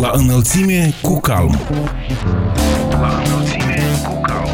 [0.00, 1.58] La înălțime cu calm.
[2.90, 4.48] La înălțime cu calm.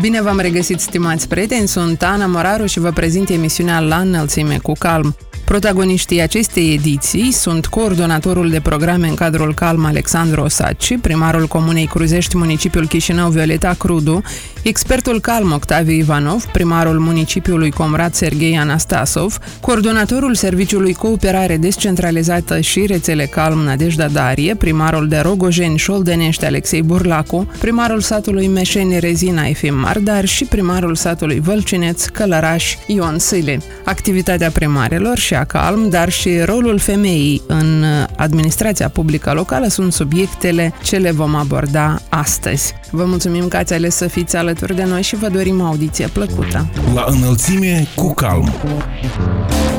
[0.00, 4.72] Bine v-am regăsit, stimați prieteni, sunt Ana Moraru și vă prezint emisiunea La înălțime cu
[4.78, 5.16] calm.
[5.44, 12.36] Protagoniștii acestei ediții sunt coordonatorul de programe în cadrul Calm Alexandru Osaci, primarul Comunei Cruzești,
[12.36, 14.22] municipiul Chișinău Violeta Crudu,
[14.62, 23.24] expertul Calm Octaviu Ivanov, primarul municipiului Comrat Serghei Anastasov, coordonatorul Serviciului Cooperare Descentralizată și Rețele
[23.24, 30.24] Calm Nadejda Darie, primarul de Rogojeni Șoldenești Alexei Burlacu, primarul satului Meșeni Rezina Efim Mardar
[30.24, 33.60] și primarul satului Vălcineț Călăraș Ion Sile.
[33.84, 37.84] Activitatea primarelor și a Calm, dar și rolul femeii în
[38.16, 42.74] administrația publică locală sunt subiectele ce le vom aborda astăzi.
[42.90, 46.06] Vă mulțumim că ați ales să fiți alături de noi și vă dorim o audiție
[46.06, 46.66] plăcută.
[46.94, 48.52] La înălțime cu calm.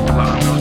[0.06, 0.53] La înălțime.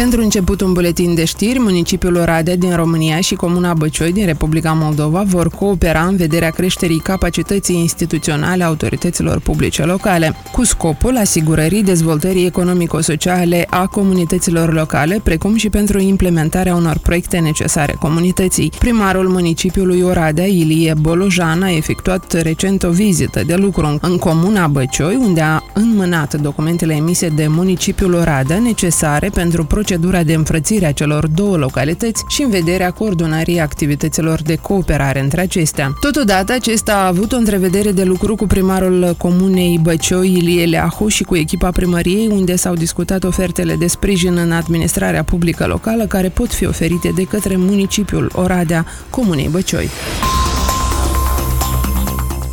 [0.00, 4.72] Pentru început un buletin de știri, municipiul Oradea din România și Comuna Băcioi din Republica
[4.72, 11.82] Moldova vor coopera în vederea creșterii capacității instituționale a autorităților publice locale, cu scopul asigurării
[11.82, 18.72] dezvoltării economico-sociale a comunităților locale, precum și pentru implementarea unor proiecte necesare comunității.
[18.78, 25.16] Primarul municipiului Oradea, Ilie Bolojan, a efectuat recent o vizită de lucru în Comuna Băcioi,
[25.16, 30.92] unde a înmânat documentele emise de municipiul Oradea necesare pentru procedura procedura de înfrățire a
[30.92, 35.92] celor două localități și în vederea coordonării activităților de cooperare între acestea.
[36.00, 41.22] Totodată, acesta a avut o întrevedere de lucru cu primarul comunei Băcioi, Ilie Leahu și
[41.22, 46.52] cu echipa primăriei, unde s-au discutat ofertele de sprijin în administrarea publică locală care pot
[46.52, 49.88] fi oferite de către municipiul Oradea, comunei Băcioi.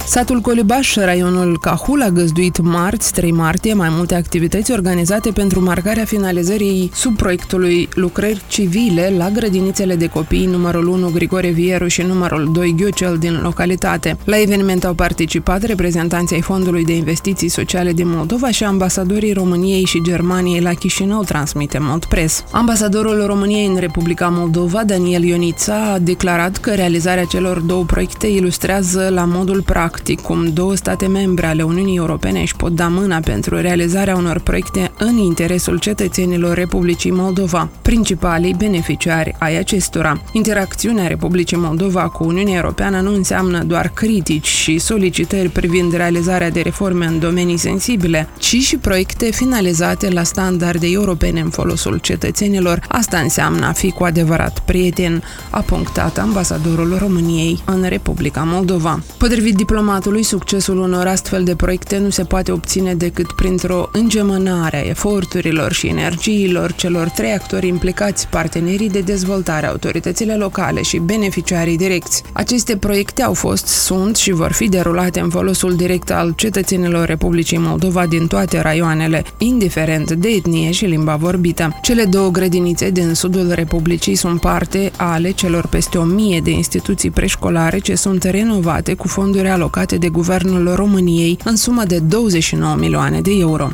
[0.10, 6.06] Satul Colibaș, raionul Cahul, a găzduit marți, 3 martie, mai multe activități organizate pentru marcarea
[6.06, 12.76] finalizării subproiectului lucrări civile la grădinițele de copii numărul 1 Grigore Vieru și numărul 2
[12.78, 14.18] Ghiocel din localitate.
[14.24, 19.86] La eveniment au participat reprezentanții ai Fondului de Investiții Sociale din Moldova și ambasadorii României
[19.86, 22.44] și Germaniei la Chișinău, transmite Mod Press.
[22.52, 29.10] Ambasadorul României în Republica Moldova, Daniel Ionița, a declarat că realizarea celor două proiecte ilustrează
[29.14, 33.20] la modul practic practic cum două state membre ale Uniunii Europene își pot da mâna
[33.20, 40.22] pentru realizarea unor proiecte în interesul cetățenilor Republicii Moldova, principalii beneficiari ai acestora.
[40.32, 46.62] Interacțiunea Republicii Moldova cu Uniunea Europeană nu înseamnă doar critici și solicitări privind realizarea de
[46.62, 52.84] reforme în domenii sensibile, ci și proiecte finalizate la standarde europene în folosul cetățenilor.
[52.88, 59.00] Asta înseamnă a fi cu adevărat prieten, a punctat ambasadorul României în Republica Moldova.
[59.18, 64.78] Potrivit diplomatului diplomatului, succesul unor astfel de proiecte nu se poate obține decât printr-o îngemânare
[64.78, 71.78] a eforturilor și energiilor celor trei actori implicați, partenerii de dezvoltare, autoritățile locale și beneficiarii
[71.78, 72.24] direcți.
[72.34, 77.58] Aceste proiecte au fost, sunt și vor fi derulate în folosul direct al cetățenilor Republicii
[77.58, 81.80] Moldova din toate raioanele, indiferent de etnie și limba vorbită.
[81.82, 87.10] Cele două grădinițe din sudul Republicii sunt parte ale celor peste o mie de instituții
[87.10, 92.76] preșcolare ce sunt renovate cu fonduri alocate alocate de Guvernul României în sumă de 29
[92.76, 93.70] milioane de euro.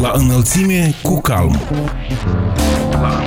[0.00, 1.60] La înălțime cu calm.
[2.90, 3.22] La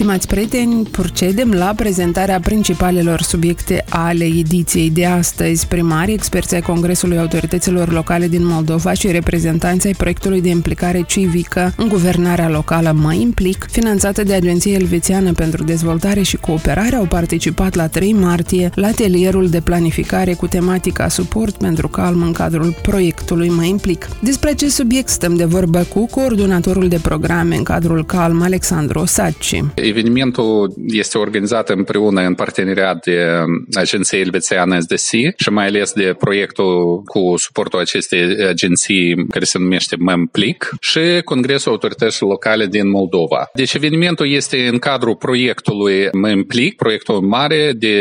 [0.00, 5.66] Stimați prieteni, procedem la prezentarea principalelor subiecte ale ediției de astăzi.
[5.66, 11.72] Primarii, experții ai Congresului Autorităților Locale din Moldova și reprezentanții ai proiectului de implicare civică
[11.76, 17.74] în guvernarea locală Mă Implic, finanțată de Agenția Elvețiană pentru Dezvoltare și Cooperare, au participat
[17.74, 23.48] la 3 martie la atelierul de planificare cu tematica suport pentru calm în cadrul proiectului
[23.48, 24.08] Mă Implic.
[24.22, 29.62] Despre acest subiect stăm de vorbă cu coordonatorul de programe în cadrul Calm, Alexandru Osaci.
[29.90, 33.44] Evenimentul este organizat împreună în parteneriat de
[33.74, 39.96] Agenția Elvețiană SDC și mai ales de proiectul cu suportul acestei agenții care se numește
[39.96, 43.50] MEMPLIC și Congresul Autorităților Locale din Moldova.
[43.54, 47.96] Deci evenimentul este în cadrul proiectului MEMPLIC, proiectul mare de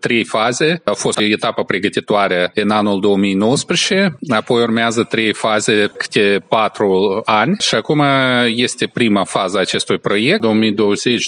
[0.00, 0.80] trei faze.
[0.84, 7.74] A fost etapa pregătitoare în anul 2019, apoi urmează trei faze câte patru ani și
[7.74, 8.02] acum
[8.46, 11.27] este prima fază acestui proiect, 2020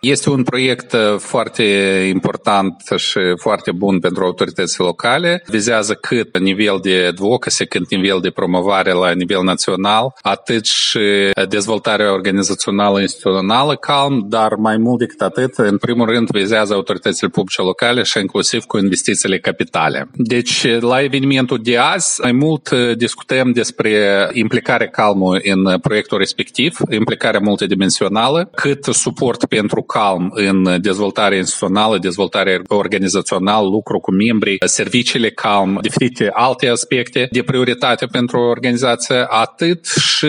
[0.00, 1.62] Este un proiect foarte
[2.08, 5.42] important și foarte bun pentru autoritățile locale.
[5.46, 12.12] Vizează cât nivel de advocacy, cât nivel de promovare la nivel național, atât și dezvoltarea
[12.12, 18.02] organizațională instituțională calm, dar mai mult decât atât, în primul rând vizează autoritățile publice locale
[18.02, 20.10] și inclusiv cu investițiile capitale.
[20.14, 27.40] Deci, la evenimentul de azi, mai mult discutăm despre implicarea calmă în proiectul respectiv, implicarea
[27.40, 35.78] multidimensională, cât suport pentru calm în dezvoltare instituțională, dezvoltare organizațională, lucru cu membrii, serviciile calm,
[35.82, 40.28] diferite alte aspecte de prioritate pentru organizație, atât și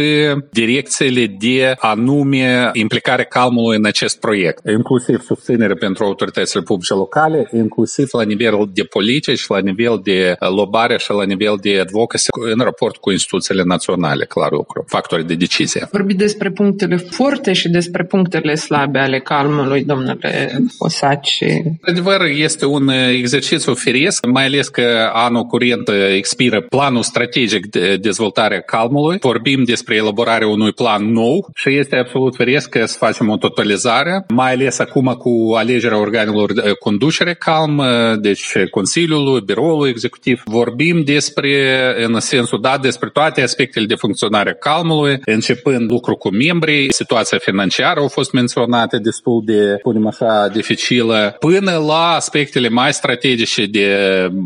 [0.52, 8.10] direcțiile de anume implicare calmului în acest proiect, inclusiv susținere pentru autoritățile publice locale, inclusiv
[8.12, 12.98] la nivel de politici, la nivel de lobare și la nivel de advocacy în raport
[12.98, 15.88] cu instituțiile naționale, clar lucru, factori de decizie.
[15.92, 21.44] Vorbi despre punctele forte și despre punctele slabe ale calmului, domnule Osaci.
[21.82, 28.56] Adevăr, este un exercițiu firesc, mai ales că anul curent expiră planul strategic de dezvoltare
[28.56, 29.18] a calmului.
[29.22, 34.52] Vorbim despre elaborarea unui plan nou și este absolut firesc să facem o totalizare, mai
[34.52, 37.84] ales acum cu alegerea organelor de conducere calm,
[38.22, 40.42] deci Consiliului, Biroul Executiv.
[40.46, 46.94] Vorbim despre, în sensul dat, despre toate aspectele de funcționare calmului, începând lucru cu membrii,
[46.94, 53.66] situația financiară au fost menționate destul de, punem așa, dificilă, până la aspectele mai strategice
[53.66, 53.88] de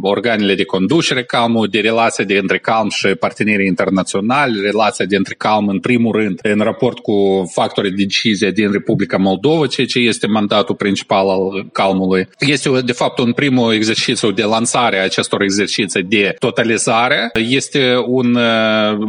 [0.01, 5.35] organele de conducere calmul, de relația de între calm și partenerii internaționali, relația de între
[5.37, 7.15] calm în primul rând în raport cu
[7.53, 12.27] factorii de decizie din Republica Moldova, ceea ce este mandatul principal al calmului.
[12.39, 17.31] Este de fapt un primul exercițiu de lansare a acestor exerciții de totalizare.
[17.49, 18.37] Este un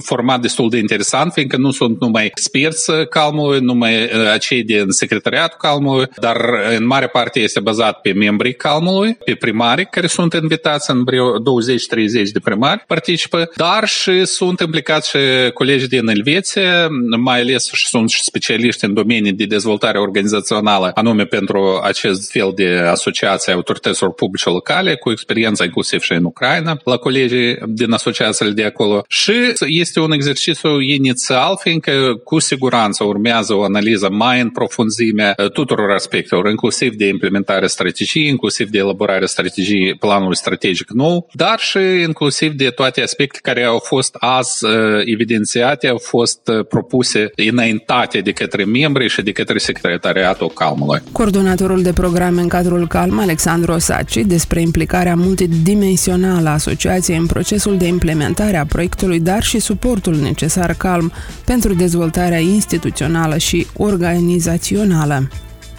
[0.02, 3.92] format destul de interesant, fiindcă nu sunt numai experți calmului, numai
[4.32, 6.36] acei din secretariatul calmului, dar
[6.76, 12.30] în mare parte este bazat pe membrii calmului, pe primari care sunt invitați în 20-30
[12.32, 15.18] de primari participă, dar și sunt implicați și
[15.54, 21.24] colegi din Elveția, mai ales și sunt și specialiști în domenii de dezvoltare organizațională, anume
[21.24, 26.96] pentru acest fel de asociație autorităților publice locale, cu experiență inclusiv și în Ucraina, la
[26.96, 29.04] colegii din asociațiile de acolo.
[29.08, 29.32] Și
[29.66, 36.48] este un exercițiu inițial, fiindcă cu siguranță urmează o analiză mai în profunzime tuturor aspectelor,
[36.48, 42.68] inclusiv de implementare strategiei, inclusiv de elaborare strategiei planului strategic nou, dar și inclusiv de
[42.68, 44.66] toate aspecte care au fost azi
[45.04, 51.00] evidențiate, au fost propuse înaintate de către membri și de către Secretariatul Calmului.
[51.12, 57.76] Coordonatorul de programe în cadrul Calm, Alexandru Osaci, despre implicarea multidimensională a asociației în procesul
[57.76, 61.12] de implementare a proiectului, dar și suportul necesar Calm
[61.44, 65.28] pentru dezvoltarea instituțională și organizațională organizațională.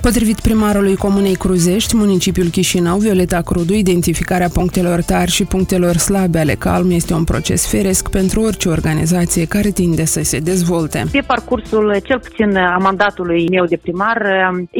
[0.09, 6.55] Potrivit primarului Comunei Cruzești, municipiul Chișinău, Violeta Crudu, identificarea punctelor tari și punctelor slabe ale
[6.65, 10.99] CALM este un proces firesc pentru orice organizație care tinde să se dezvolte.
[11.17, 14.19] Pe parcursul, cel puțin a mandatului meu de primar,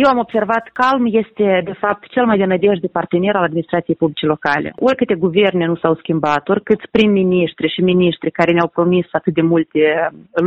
[0.02, 4.26] eu am observat CALM este, de fapt, cel mai de nădejde partener al administrației publice
[4.26, 4.74] locale.
[4.88, 9.80] Oricâte guverne nu s-au schimbat, oricât prim-ministri și ministri care ne-au promis atât de multe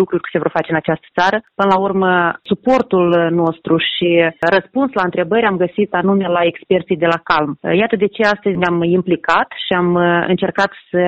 [0.01, 2.11] lucruri că se vor face în această țară, până la urmă,
[2.43, 4.09] suportul nostru și
[4.41, 7.59] răspunsul răspuns la întrebări am găsit anume la experții de la Calm.
[7.83, 11.03] Iată de ce astăzi ne-am implicat și am uh, încercat să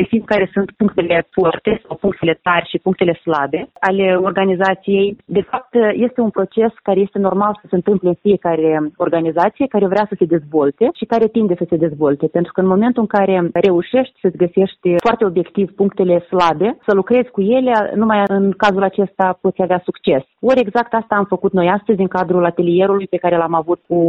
[0.00, 5.16] găsim care sunt punctele forte sau punctele tari și punctele slabe ale organizației.
[5.24, 5.72] De fapt,
[6.06, 10.14] este un proces care este normal să se întâmple în fiecare organizație care vrea să
[10.18, 12.26] se dezvolte și care tinde să se dezvolte.
[12.26, 17.30] Pentru că în momentul în care reușești să-ți găsești foarte obiectiv punctele slabe, să lucrezi
[17.30, 20.22] cu ele, numai în cazul acesta poți avea succes.
[20.40, 23.80] Ori exact asta am făcut noi astăzi în cadrul atelierului dialogului pe care l-am avut
[23.88, 24.00] cu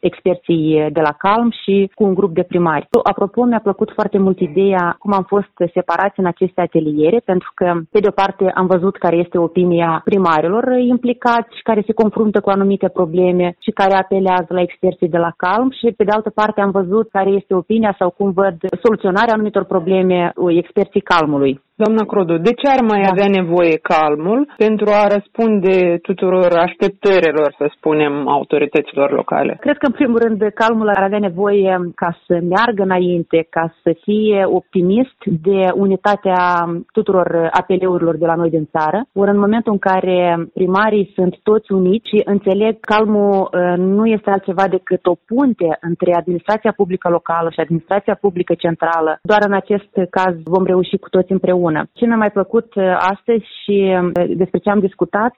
[0.00, 2.88] experții de la Calm și cu un grup de primari.
[3.02, 7.80] Apropo, mi-a plăcut foarte mult ideea cum am fost separați în aceste ateliere, pentru că,
[7.90, 12.40] pe de o parte, am văzut care este opinia primarilor implicați și care se confruntă
[12.40, 16.30] cu anumite probleme și care apelează la experții de la Calm și, pe de altă
[16.30, 21.60] parte, am văzut care este opinia sau cum văd soluționarea anumitor probleme experții Calmului.
[21.84, 23.08] Doamna Crodu, de ce ar mai da.
[23.10, 29.56] avea nevoie calmul pentru a răspunde tuturor așteptărilor, să spunem, autorităților locale?
[29.60, 33.90] Cred că, în primul rând, calmul ar avea nevoie ca să meargă înainte, ca să
[34.02, 36.40] fie optimist de unitatea
[36.92, 38.98] tuturor apeleurilor de la noi din țară.
[39.12, 44.30] Ori în momentul în care primarii sunt toți uniți și înțeleg calmul uh, nu este
[44.30, 49.92] altceva decât o punte între administrația publică locală și administrația publică centrală, doar în acest
[50.10, 51.90] caz vom reuși cu toți împreună împreună.
[51.92, 52.68] Ce mi-a mai plăcut
[53.12, 53.76] astăzi și
[54.42, 55.36] despre ce am discutat,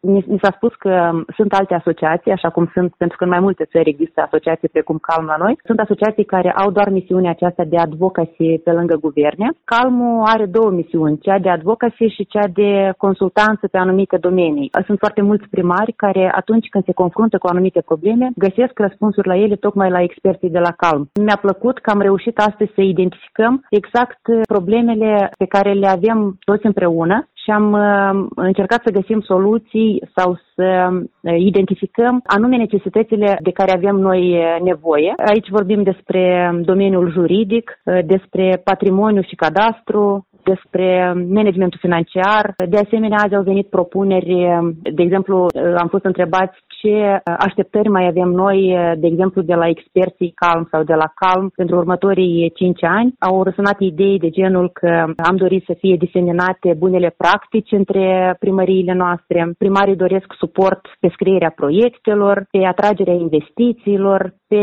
[0.00, 0.94] mi s-a spus că
[1.36, 4.98] sunt alte asociații, așa cum sunt, pentru că în mai multe țări există asociații precum
[5.08, 5.58] Calm la noi.
[5.64, 9.48] Sunt asociații care au doar misiunea aceasta de advocacy pe lângă guverne.
[9.64, 14.70] Calmul are două misiuni, cea de advocacy și cea de consultanță pe anumite domenii.
[14.86, 19.36] Sunt foarte mulți primari care atunci când se confruntă cu anumite probleme, găsesc răspunsuri la
[19.36, 21.10] ele tocmai la experții de la Calm.
[21.24, 26.66] Mi-a plăcut că am reușit astăzi să identificăm exact problemele pe care le avem toți
[26.66, 33.50] împreună și am uh, încercat să găsim soluții sau să uh, identificăm anume necesitățile de
[33.50, 35.14] care avem noi uh, nevoie.
[35.16, 42.54] Aici vorbim despre domeniul juridic, despre patrimoniu și cadastru, despre managementul financiar.
[42.68, 44.34] De asemenea, azi au venit propuneri,
[44.82, 45.46] de exemplu,
[45.76, 50.82] am fost întrebați ce așteptări mai avem noi, de exemplu, de la experții Calm sau
[50.82, 53.14] de la Calm pentru următorii 5 ani.
[53.18, 58.94] Au răsunat idei de genul că am dorit să fie diseminate bunele practici între primăriile
[58.94, 59.52] noastre.
[59.58, 64.62] Primarii doresc suport pe scrierea proiectelor, pe atragerea investițiilor, pe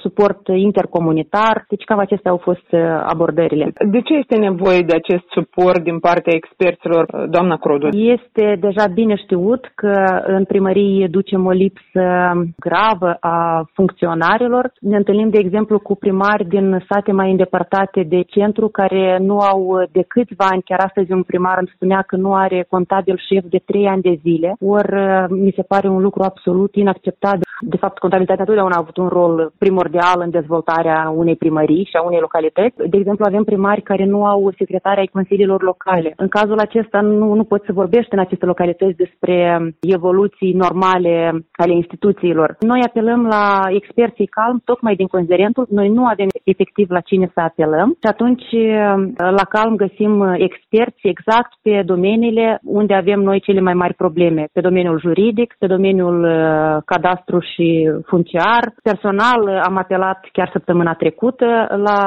[0.00, 1.64] suport intercomunitar.
[1.68, 2.66] Deci cam acestea au fost
[3.12, 3.72] abordările.
[3.90, 7.88] De ce este nevoie de acest suport din partea experților, doamna Crodu?
[7.88, 12.04] Este deja bine știut că în primării ducem o lipsă
[12.56, 14.72] gravă a funcționarilor.
[14.80, 19.86] Ne întâlnim, de exemplu, cu primari din sate mai îndepărtate de centru care nu au
[19.92, 23.60] de câțiva ani, chiar astăzi un primar îmi spunea că nu are contabil șef de
[23.64, 24.92] trei ani de zile, ori
[25.28, 27.42] mi se pare un lucru absolut inacceptabil.
[27.60, 32.02] De fapt, contabilitatea întotdeauna a avut un rol primordial în dezvoltarea unei primării și a
[32.02, 32.76] unei localități.
[32.76, 34.50] De exemplu, avem primari care nu au
[34.94, 36.12] secretari ai consiliilor locale.
[36.16, 39.36] În cazul acesta nu, nu poți să vorbești în aceste localități despre
[39.80, 41.14] evoluții normale
[41.52, 42.56] ale instituțiilor.
[42.60, 45.66] Noi apelăm la experții calm tocmai din considerentul.
[45.70, 48.48] Noi nu avem efectiv la cine să apelăm și atunci
[49.16, 54.46] la calm găsim experți exact pe domeniile unde avem noi cele mai mari probleme.
[54.52, 58.62] Pe domeniul juridic, pe domeniul uh, cadastru și funciar.
[58.82, 61.46] Personal am apelat chiar săptămâna trecută
[61.76, 61.98] la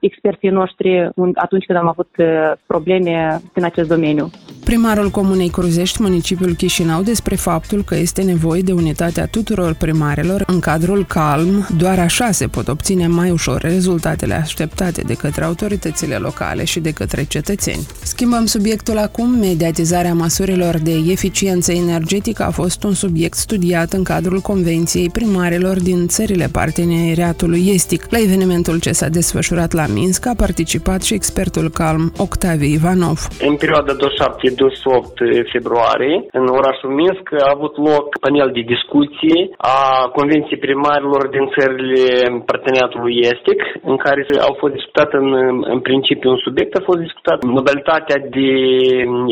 [0.00, 2.26] experții noștri atunci când am avut uh,
[2.66, 4.30] probleme în acest domeniu.
[4.64, 10.60] Primarul Comunei Cruzești, municipiul Chișinău, despre faptul că este nevoie de unitatea tuturor primarelor în
[10.60, 16.64] cadrul calm, doar așa se pot obține mai ușor rezultatele așteptate de către autoritățile locale
[16.64, 17.86] și de către cetățeni.
[18.02, 19.28] Schimbăm subiectul acum.
[19.38, 26.06] Mediatizarea măsurilor de eficiență energetică a fost un subiect studiat în cadrul Convenției primarilor din
[26.06, 28.06] țările parteneriatului estic.
[28.10, 33.18] La evenimentul ce s-a desfășurat la Minsk a participat și expertul calm Octaviu Ivanov.
[33.50, 35.18] În perioada 27 28
[35.54, 39.40] februarie, în orașul Minsk, a avut loc panel de discuții
[39.78, 39.78] a
[40.18, 42.04] Convenției Primarilor din țările
[42.50, 43.60] parteneriatului estic,
[43.90, 45.30] în care au fost discutate în,
[45.74, 48.50] în principiu un subiect, a fost discutat modalitatea de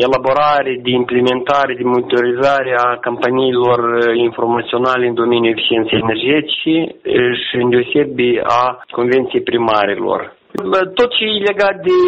[0.07, 3.79] elaborare, de implementare, de monitorizare a campaniilor
[4.27, 6.75] informaționale în domeniul eficienței energetice
[7.43, 8.63] și în deosebi a
[8.97, 10.37] Convenției Primarilor.
[10.93, 11.99] Tot ce e legat de,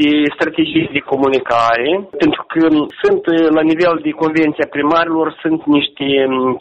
[0.00, 2.68] de strategii de comunicare, pentru că
[3.02, 3.22] sunt
[3.58, 6.06] la nivel de convenția primarilor, sunt niște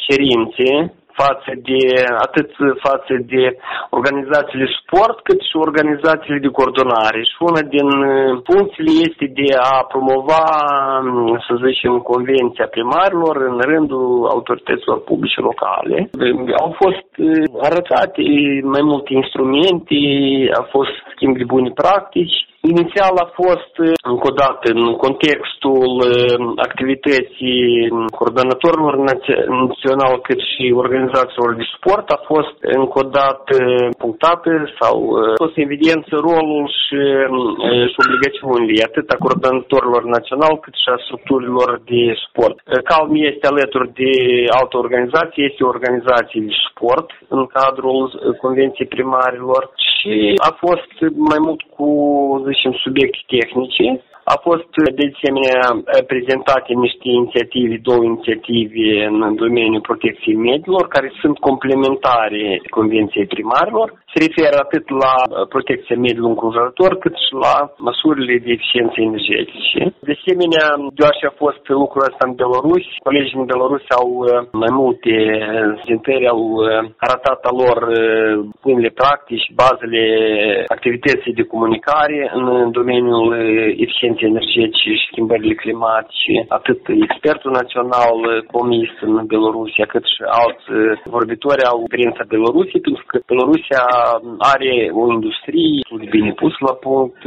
[0.06, 1.82] cerințe față de,
[2.28, 2.50] atât
[2.88, 3.44] față de
[3.90, 7.20] organizațiile sport, cât și organizațiile de coordonare.
[7.30, 7.88] Și una din
[8.50, 10.44] funcțiile este de a promova,
[11.48, 16.10] să zicem, convenția primarilor în rândul autorităților publice locale.
[16.64, 17.08] Au fost
[17.68, 18.24] arătate
[18.76, 19.98] mai multe instrumente,
[20.62, 22.38] a fost schimb de bune practici,
[22.72, 26.36] Inițial a fost, uh, încă o dată, în contextul uh,
[26.68, 27.64] activității
[28.18, 28.96] coordonatorilor
[29.62, 33.56] național cât și organizațiilor de sport, a fost încă o dată
[34.04, 37.00] punctată sau uh, a fost evidență rolul și,
[37.92, 42.56] și obligațiunile atât a coordonatorilor național cât și a structurilor de sport.
[42.92, 44.12] Calm este alături de
[44.60, 48.02] altă organizație, este o organizație de sport în cadrul
[48.44, 49.64] Convenției Primarilor
[50.04, 50.92] și a fost
[51.32, 51.88] mai mult cu
[52.54, 54.13] zicem, subiecte tehnice.
[54.24, 55.62] A fost de asemenea
[56.12, 64.20] prezentate niște inițiative, două inițiative în domeniul protecției mediilor, care sunt complementare Convenției Primarilor se
[64.26, 67.56] referă atât la uh, protecția mediului înconjurător, cât și la
[67.88, 69.80] măsurile de eficiență energetice.
[70.10, 70.66] De asemenea,
[70.98, 74.30] deoarece a fost lucrul ăsta în Belarus, colegii din Belarus au uh,
[74.64, 75.14] mai multe
[75.80, 76.66] prezentări, au uh,
[77.06, 77.78] arătat a lor
[78.66, 80.04] bunele practici, bazele
[80.76, 82.46] activității de comunicare în
[82.80, 83.28] domeniul
[83.86, 88.18] eficienței eficienței energetice și schimbările climatice, atât expertul național
[88.56, 90.66] comis în Belorusia, cât și alți
[91.16, 93.84] vorbitori au experiența Belorusiei, pentru că Belorusia
[94.54, 97.20] are o industrie de bine pus la punct,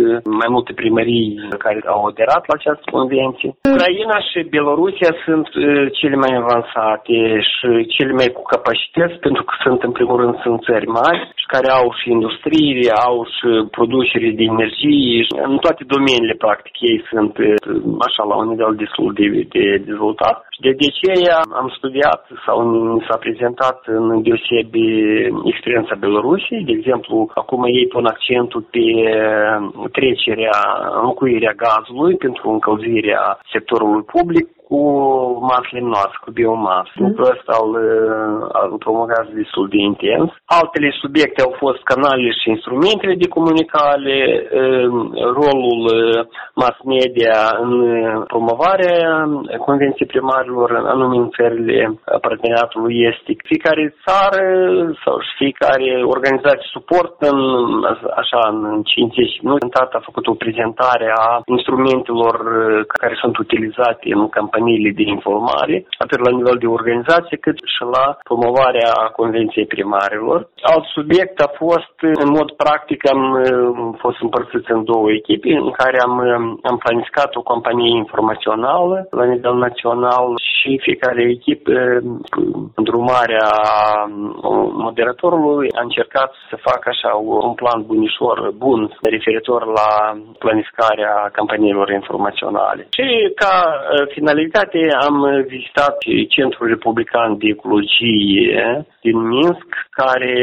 [0.42, 1.28] mai multe primării
[1.64, 3.50] care au aderat la această convenție.
[3.72, 5.46] Ucraina și Belorusia sunt
[5.98, 7.16] cele mai avansate
[7.52, 11.46] și cele mai cu capacități, pentru că sunt în primul rând sunt țări mari și
[11.54, 15.18] care au și industrie, au și producere de energie,
[15.50, 17.32] în toate domeniile practic ei sunt
[18.06, 20.46] așa la un nivel destul de, de dezvoltat.
[20.60, 22.56] De, de aceea am studiat sau
[23.08, 24.84] s-a prezentat în deosebi
[25.44, 26.64] experiența Belorusiei.
[26.64, 28.86] De exemplu, acum ei pun accentul pe
[29.92, 30.58] trecerea,
[31.00, 34.80] înlocuirea gazului pentru încălzirea sectorului public cu
[35.50, 36.92] masă lemnoasă, cu biomasă.
[36.94, 37.06] Mm.
[37.06, 37.72] Lucrul ăsta îl,
[38.70, 40.30] îl promovează destul de intens.
[40.58, 44.18] Altele subiecte au fost canalele și instrumentele de comunicare,
[45.40, 45.80] rolul
[46.60, 47.72] mass media în
[48.32, 49.04] promovarea
[49.66, 51.78] convenției primarilor, anume în țările
[52.24, 53.38] parteneriatului estic.
[53.50, 54.44] Fiecare țară
[55.04, 57.38] sau și fiecare organizație suport în,
[58.22, 59.66] așa, în 50 minute,
[59.98, 62.36] a făcut o prezentare a instrumentelor
[63.00, 67.82] care sunt utilizate în campanie companiile de informare, atât la nivel de organizație, cât și
[67.96, 70.38] la promovarea Convenției Primarilor.
[70.72, 73.22] Alt subiect a fost, în mod practic, am
[74.02, 76.14] fost împărțiți în două echipe, în care am,
[76.70, 81.70] am planificat o companie informațională la nivel național și fiecare echipă,
[82.78, 83.48] în drumarea
[84.86, 87.10] moderatorului, a încercat să facă așa
[87.46, 89.90] un plan bunișor, bun, referitor la
[90.38, 92.82] planificarea campaniilor informaționale.
[92.96, 93.54] Și ca
[94.08, 95.96] finalitate calitate am vizitat
[96.28, 99.68] Centrul Republican de Ecologie din Minsk,
[100.00, 100.34] care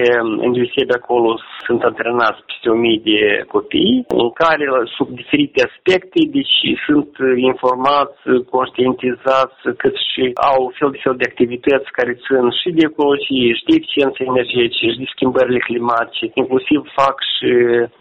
[0.45, 1.29] în deosebi acolo
[1.65, 3.19] sunt antrenați peste o mie de
[3.53, 4.65] copii, în care
[4.97, 6.57] sub diferite aspecte, deci
[6.87, 7.11] sunt
[7.51, 8.19] informați,
[8.55, 13.65] conștientizați, cât și au fel de fel de activități care țin și de ecologie, și
[13.67, 17.51] de eficiență energetice, și de schimbările climatice, inclusiv fac și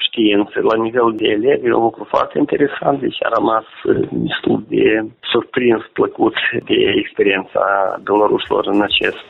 [0.07, 3.67] știință la nivel de elevi, un lucru foarte interesant, deci a rămas
[4.29, 4.85] destul de
[5.33, 6.35] surprins plăcut
[6.65, 7.61] de experiența
[8.03, 9.29] belorușilor în acest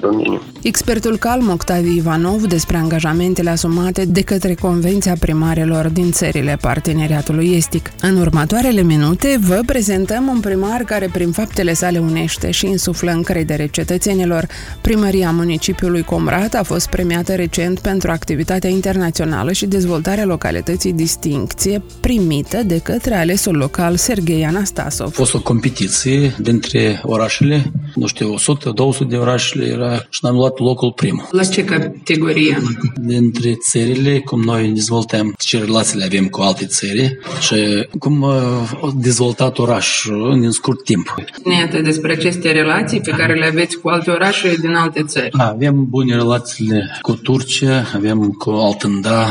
[0.00, 0.40] domeniu.
[0.62, 7.90] Expertul calm Octavi Ivanov despre angajamentele asumate de către Convenția Primarelor din țările parteneriatului estic.
[8.00, 13.66] În următoarele minute vă prezentăm un primar care prin faptele sale unește și insuflă încredere
[13.66, 14.46] cetățenilor.
[14.80, 22.58] Primăria municipiului Comrat a fost premiată recent pentru activitatea internațională și dezvoltarea localității distincție primită
[22.64, 25.06] de către alesul local Sergei Anastasov.
[25.06, 30.34] A fost o competiție competiție dintre orașele, nu știu, 100-200 de orașele era și am
[30.34, 31.28] luat locul primul.
[31.30, 32.58] La ce categorie?
[32.94, 39.58] Dintre țările, cum noi dezvoltăm, ce relații avem cu alte țări și cum a dezvoltat
[39.58, 41.14] orașul în scurt timp.
[41.44, 45.30] Ne despre aceste relații pe care le aveți cu alte orașe din alte țări.
[45.36, 49.26] Da, avem bune relațiile cu Turcia, avem cu Altânda,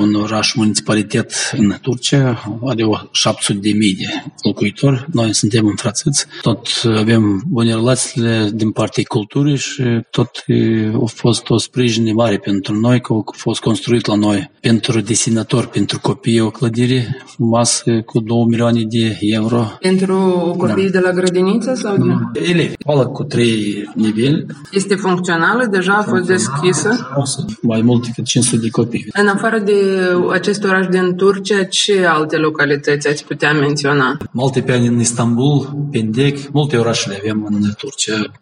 [0.00, 4.04] un oraș municipalitet în Turcia, are 700 de mii de
[4.42, 5.06] locuitori.
[5.12, 10.30] Noi suntem înfrațiți, tot avem bune relațiile din partea culturii și tot
[11.02, 15.66] a fost o sprijin mare pentru noi, că a fost construit la noi pentru desenator,
[15.66, 19.76] pentru copii o clădire frumoasă cu 2 milioane de euro.
[19.80, 20.16] Pentru
[20.58, 20.98] copii da.
[20.98, 22.40] de la grădiniță sau de?
[22.50, 24.46] Elevi, școală cu trei niveli.
[24.72, 25.66] Este funcțională?
[25.66, 27.10] Deja a fost deschisă?
[27.60, 29.06] Mai mult decât 500 de copii.
[29.12, 29.72] În afară de
[30.30, 34.16] acest oraș din Turcia, ce alte localități ați putea menționa?
[34.30, 38.32] Maltepeani în Istanbul Istanbul, Pendec, multe orașe avem în Turcia.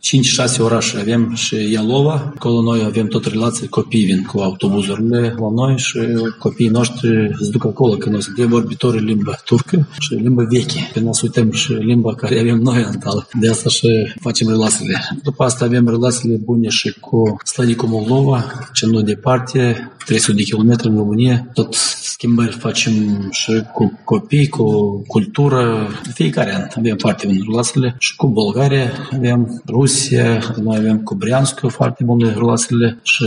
[0.55, 2.33] 5-6 orașe avem și Ialova.
[2.35, 5.99] Acolo noi avem tot relații, copii vin cu autobuzurile la noi și
[6.39, 10.91] copiii noștri se duc acolo, că noi suntem vorbitori limba turcă și limba veche.
[10.93, 13.29] Pe noi uităm și limba care avem noi în tal.
[13.41, 13.89] De asta și
[14.21, 15.01] facem relațiile.
[15.23, 20.89] După asta avem relațiile bune și cu Slanicul Moldova, ce nu departe, 300 de kilometri
[20.89, 21.49] în România.
[21.53, 22.93] Tot schimbări facem
[23.31, 24.67] și cu copii, cu
[25.07, 31.15] cultură, fiecare an avem foarte bune relațiile și cu Bulgaria avem, Rusia, noi avem cu
[31.15, 33.25] Brianscu foarte bune relațiile și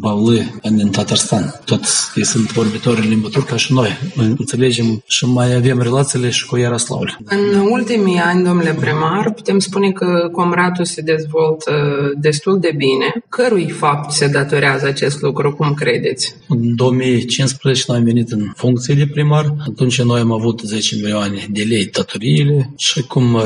[0.00, 1.60] Bavlы în Tatarstan.
[1.64, 6.46] Tot ei sunt vorbitori în limba turcă și noi înțelegem și mai avem relațiile și
[6.46, 7.08] cu Iaroslavl.
[7.24, 11.72] În ultimii ani, domnule primar, putem spune că Comratul se dezvoltă
[12.20, 13.24] destul de bine.
[13.28, 16.34] Cărui fapt se datorează acest lucru, cum credeți?
[16.48, 19.54] În 2015 noi am venit venit în funcție de primar.
[19.68, 23.42] Atunci noi am avut 10 milioane de lei datoriile și cum uh,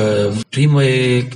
[0.49, 0.81] prima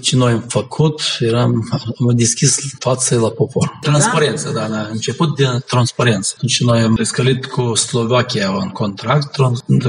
[0.01, 3.77] ce noi am făcut, eram, am deschis față la popor.
[3.81, 6.33] Transparență, da, da, început de transparență.
[6.35, 9.35] Atunci noi am escalit cu Slovacia un contract,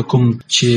[0.06, 0.68] cum ce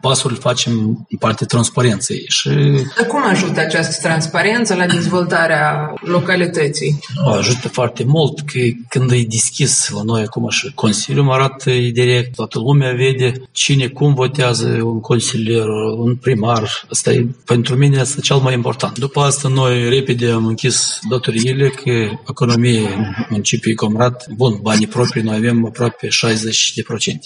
[0.00, 0.72] pasul facem
[1.08, 2.24] în partea transparenței.
[2.28, 2.48] Și...
[2.96, 6.98] Dar cum ajută această transparență la dezvoltarea localității?
[7.36, 12.34] Ajută foarte mult că când e deschis la noi acum și Consiliul mă arată direct,
[12.34, 16.67] toată lumea vede cine cum votează un consilier, un primar.
[16.90, 18.98] Asta e, pentru mine asta cel mai important.
[18.98, 21.90] După asta noi repede am închis datoriile că
[22.28, 22.88] economie
[23.28, 26.10] municipiului Comrat, bun, banii proprii noi avem aproape 60%.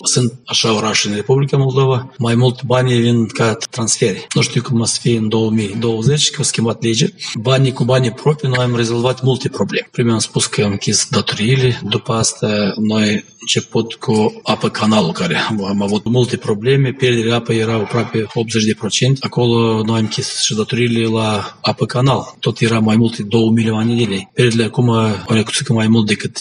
[0.05, 4.27] Sunt așa orașe în Republica Moldova, mai mult banii vin ca transferi.
[4.35, 7.07] Nu știu cum o să fie în 2020, că au schimbat legea.
[7.41, 9.89] Banii cu banii proprii noi am rezolvat multe probleme.
[9.91, 15.37] Primul am spus că am închis datoriile, după asta noi început cu apă canalul, care
[15.69, 18.27] am avut multe probleme, pierderea apei era aproape 80%.
[19.35, 22.37] Acolo noi am închis și datoriile la apă canal.
[22.41, 24.31] Tot era mai mult de 2 milioane de lei.
[24.35, 26.41] Pierderile acum au mai mult decât 50%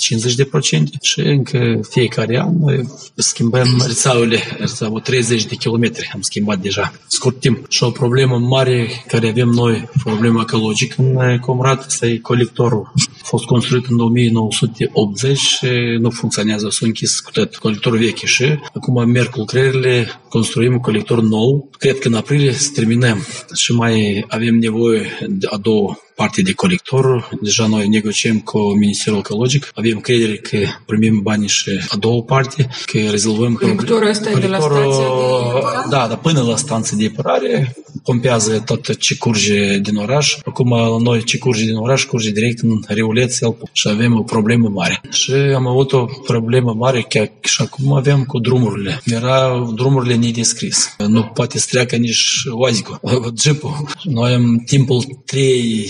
[1.02, 7.40] și încă fiecare an noi schimbăm rețaurile, rețeaua 30 de kilometri am schimbat deja, scurt
[7.40, 7.66] timp.
[7.70, 12.92] Și o problemă mare care avem noi, problemă ecologică în Comrat, asta e colectorul.
[12.96, 15.68] A fost construit în 1980 și
[16.00, 21.22] nu funcționează, s-a închis cu tot colectorul vechi și acum merg lucrările, construim un colector
[21.22, 21.70] nou.
[21.78, 23.18] Cred că în aprilie să terminăm
[23.54, 27.30] și mai avem nevoie de a două parte de colector.
[27.42, 29.72] Deja noi negociem cu Ministerul Ecologic.
[29.76, 33.54] Avem credere că primim banii și a doua parte, că rezolvăm...
[33.54, 38.60] Colectorul ăsta e de la stația de Da, da, până la stația de epurare pompează
[38.60, 40.38] tot ce curge din oraș.
[40.46, 43.38] Acum la noi ce curge din oraș curge direct în reuleț
[43.72, 45.02] și avem o problemă mare.
[45.10, 49.02] Și am avut o problemă mare chiar și acum avem cu drumurile.
[49.06, 50.96] Era drumurile nedescris.
[51.08, 53.00] Nu poate să treacă nici oazicul,
[53.44, 53.86] jeepul.
[54.04, 55.90] Noi am timpul 3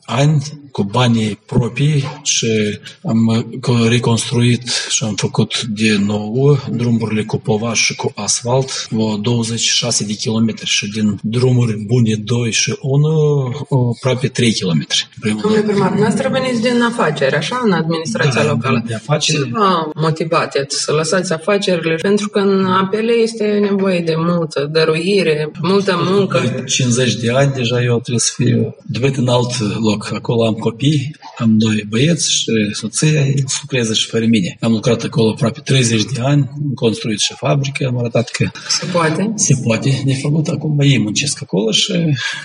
[0.11, 3.45] ani cu banii proprii și am
[3.89, 10.13] reconstruit și am făcut de nou drumurile cu povaș și cu asfalt, o 26 de
[10.13, 13.53] kilometri și din drumuri bune 2 și 1,
[13.97, 15.09] aproape 3 kilometri.
[15.21, 18.83] Domnule primar, noastră veniți din afaceri, așa, în administrația da, locală.
[18.87, 19.43] De afaceri.
[19.43, 21.95] Ce v-a motivat să lăsați afacerile?
[21.95, 26.63] Pentru că în apele este nevoie de multă dăruire, multă muncă.
[26.67, 30.00] 50 de ani deja eu trebuie să fiu devit în alt loc.
[30.13, 33.23] Acolo am copii, am doi băieți și soția
[33.61, 34.57] lucrează și fără mine.
[34.59, 38.85] Am lucrat acolo aproape 30 de ani, am construit și fabrică, am arătat că se
[38.85, 39.33] poate.
[39.35, 40.47] Se poate de făcut.
[40.47, 41.93] Acum ei muncesc acolo și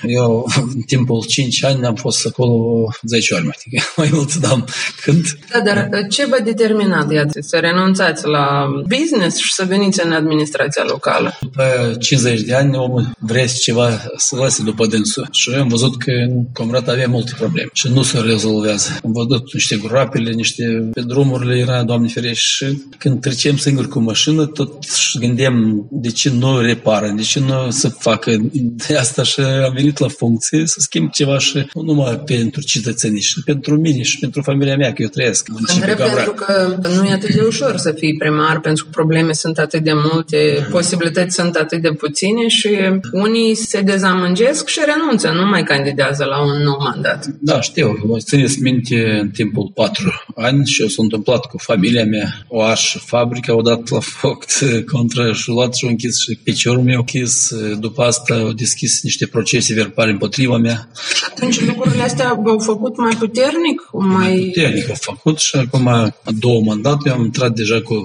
[0.03, 3.57] eu în timpul 5 ani am fost acolo 10 ori, mai,
[3.97, 4.69] mai mult dam
[5.03, 5.38] când.
[5.53, 10.85] Da, dar ce v-a determinat, iată, să renunțați la business și să veniți în administrația
[10.87, 11.38] locală?
[11.40, 16.11] După 50 de ani, omul vrea ceva să lase după dânsul și am văzut că
[16.11, 18.89] în Comrat avea multe probleme și nu se rezolvează.
[19.05, 24.01] Am văzut niște groapele, niște pe drumurile era, Doamne ferește, și când trecem singur cu
[24.01, 24.85] mașină, tot
[25.21, 29.99] gândeam de ce nu repară, de ce nu să facă de asta și am venit
[29.99, 34.43] la funcție să schimb ceva și nu numai pentru cetățenii, și pentru mine și pentru
[34.43, 37.93] familia mea, că eu trăiesc în Întreb pentru că nu e atât de ușor să
[37.93, 42.69] fii primar, pentru că probleme sunt atât de multe, posibilități sunt atât de puține și
[43.13, 47.26] unii se dezamângesc și renunță, nu mai candidează la un nou mandat.
[47.41, 47.99] Da, știu.
[48.05, 52.45] Vă țineți minte în timpul patru ani și eu s-a întâmplat cu familia mea.
[52.49, 54.45] O aș fabrica, au dat la foc
[54.93, 57.55] contra și luat și închis și piciorul meu închis.
[57.79, 60.89] După asta au deschis niște procese verbale împotriva mea.
[61.31, 63.89] Atunci lucrurile astea v-au făcut mai puternic?
[63.93, 68.03] Mai, mai puternic au făcut și acum două mandate am intrat deja cu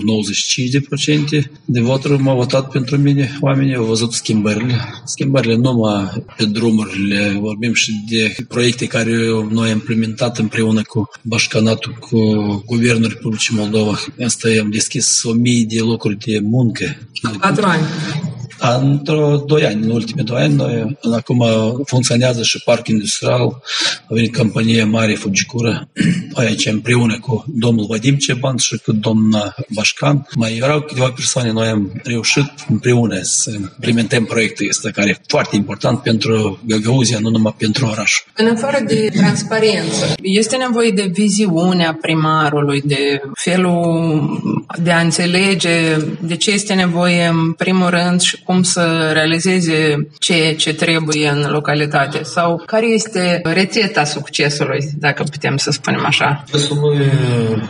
[1.38, 2.22] 95% de voturi.
[2.22, 3.38] M-au votat pentru mine.
[3.42, 4.76] Oamenii au văzut schimbările.
[5.06, 7.38] Schimbările numai pe drumurile.
[7.40, 9.11] Vorbim și de proiecte care
[9.50, 12.18] noi am implementat împreună cu Bașcanatul, cu
[12.66, 14.00] Guvernul Republicii Moldova.
[14.26, 16.98] Asta am deschis o mii de locuri de muncă.
[17.40, 17.86] Patru ani.
[18.62, 21.46] Într-o doi ani, în ultimii doi ani, noi acum
[21.86, 23.62] funcționează și parc industrial,
[24.10, 25.88] a venit compania mare Fugicura,
[26.34, 30.28] aici împreună cu domnul Vadim Ceban și cu domnul Bașcan.
[30.36, 35.56] Mai erau câteva persoane, noi am reușit împreună să implementăm proiectul ăsta, care e foarte
[35.56, 38.12] important pentru Găgăuzia, nu numai pentru oraș.
[38.36, 44.42] În afară de transparență, este nevoie de viziunea primarului, de felul
[44.84, 50.08] de a înțelege de ce este nevoie în primul rând și cum cum să realizeze
[50.20, 52.24] ceea ce trebuie în localitate?
[52.24, 56.44] Sau care este rețeta succesului, dacă putem să spunem așa?
[56.46, 57.06] Succesul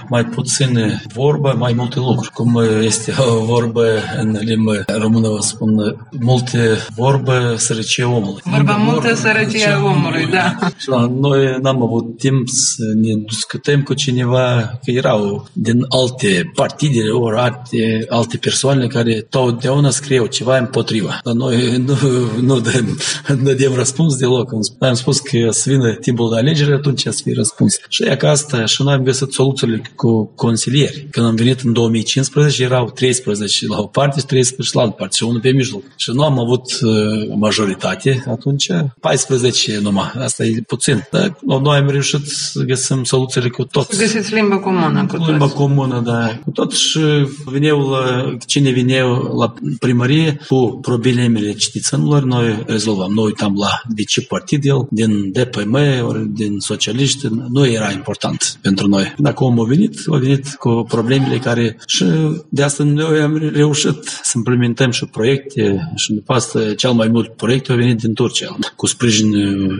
[0.10, 2.32] mai puțin vorba, mai multe lucruri.
[2.34, 3.86] Cum este o vorbă
[4.18, 8.42] în limba română, vă spun, multe vorbe, sărăcie omului.
[8.44, 10.56] Vorba multă, sărăcie omului, da.
[10.78, 16.52] Și la noi n-am avut timp să ne discutăm cu cineva, că erau din alte
[16.56, 21.20] partide, ori alte, alte persoane care totdeauna scriau ceva împotriva.
[21.24, 21.96] Dar noi nu,
[22.42, 22.98] nu dăm,
[23.38, 24.52] nu dăm răspuns deloc.
[24.80, 27.78] Am spus că să vină timpul de alegere, atunci să fie răspuns.
[27.88, 31.08] Și e ca asta, și noi am găsit soluțiile cu consilieri.
[31.12, 35.16] Când am venit în 2015, erau 13 la o parte și 13 la altă parte
[35.16, 35.84] și unul pe mijloc.
[35.96, 38.68] Și nu am avut uh, majoritate atunci,
[39.00, 40.12] 14 numai.
[40.18, 41.08] Asta e puțin.
[41.12, 43.98] Dar noi am reușit să găsim soluțiile cu toți.
[43.98, 45.30] Găsiți limba comună cu toți.
[45.30, 46.40] Limba comună, da.
[46.44, 47.00] Cu tot și
[47.46, 53.12] veneau la, cine veneau la primărie cu problemele cetățenilor, noi rezolvam.
[53.14, 58.58] Noi uitam la de ce partid el, din DPM, ori din socialiști, nu era important
[58.62, 59.14] pentru noi.
[59.18, 62.06] Dacă omul a venit, a venit cu problemele care și
[62.50, 67.30] de asta noi am reușit să implementăm și proiecte și după asta cel mai mult
[67.36, 69.32] proiecte au venit din Turcia, cu sprijin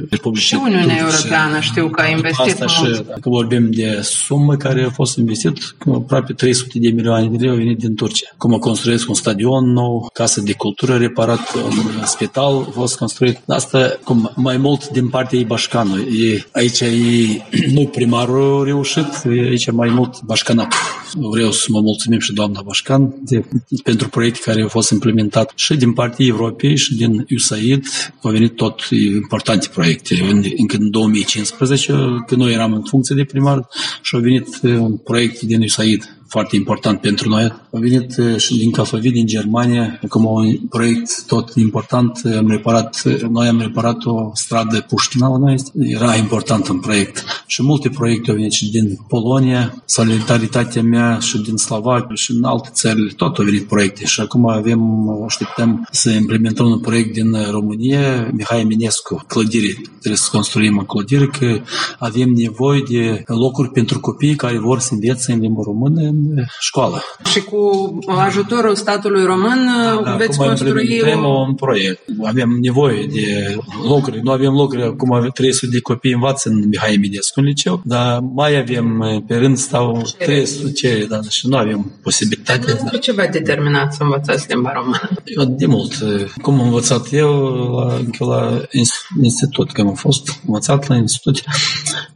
[0.10, 2.96] Republicii Și Uniunea Europeană știu că a investit asta mult.
[2.96, 7.50] Și, dacă vorbim de sumă care a fost investit, aproape 300 de milioane de lei
[7.50, 8.30] au venit din Turcia.
[8.38, 13.40] Cum a construit un stadion nou, casă de cultură reparat, un spital a fost construit.
[13.48, 16.32] Asta cum mai mult din partea ei Bașcanului.
[16.32, 16.92] E, aici e,
[17.76, 20.74] nu primarul a reușit, e aici mai mult Bașcanat.
[21.16, 23.46] Vreau să mă mulțumim și doamna Bașcan de,
[23.84, 27.86] pentru proiecte care au fost implementate și din partea Europei și din USAID
[28.22, 28.82] au venit tot
[29.16, 30.16] importante proiecte.
[30.30, 31.94] În, încă în 2015,
[32.28, 33.68] când noi eram în funcție de primar
[34.02, 37.44] și au venit un proiect din USAID foarte important pentru noi.
[37.44, 42.22] A venit și din Cafavid, din Germania, cum un proiect tot important.
[42.38, 47.24] Am reparat, noi am reparat o stradă Puștina la noi, era important în proiect.
[47.48, 52.44] Și multe proiecte au venit și din Polonia, solidaritatea mea și din Slavacia și în
[52.44, 54.06] alte țări, tot au venit proiecte.
[54.06, 59.82] Și acum avem, așteptăm să implementăm un proiect din România, Mihai Eminescu, clădire.
[60.00, 61.60] Trebuie să construim o clădire, că
[62.00, 66.21] avem nevoie de locuri pentru copii care vor să învețe în limba română în
[66.60, 67.04] școală.
[67.32, 67.60] Și cu
[68.08, 69.70] ajutorul statului român
[70.04, 71.40] Da, veți acum construi implementăm o...
[71.48, 72.02] un proiect.
[72.24, 73.56] Avem nevoie de
[73.88, 74.20] locuri.
[74.24, 78.20] Nu avem locuri, acum avem 300 de copii învață în Mihai Eminescu în liceu, dar
[78.20, 82.74] mai avem, pe rând stau 300 cere, da, și nu avem posibilitatea.
[82.92, 85.10] De ce v-a determinat să învățați limba română?
[85.26, 85.94] Eu de mult,
[86.42, 87.32] cum am învățat eu
[87.76, 91.44] la, încă la ins- institut, când am fost învățat la institut,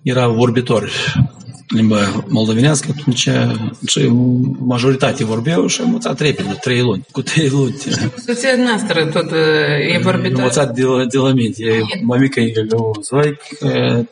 [0.02, 0.89] era vorbitor
[1.67, 3.30] limba moldovenească, atunci
[3.88, 4.08] și
[4.60, 7.75] majoritate vorbeau și am învățat repede, trei luni, cu trei luni.
[8.25, 9.38] Soția noastră tot uh,
[9.91, 10.38] e Am vorbitor.
[10.39, 11.63] învățat de la, de la minte.
[11.65, 13.38] E, mamica e găgău zoic,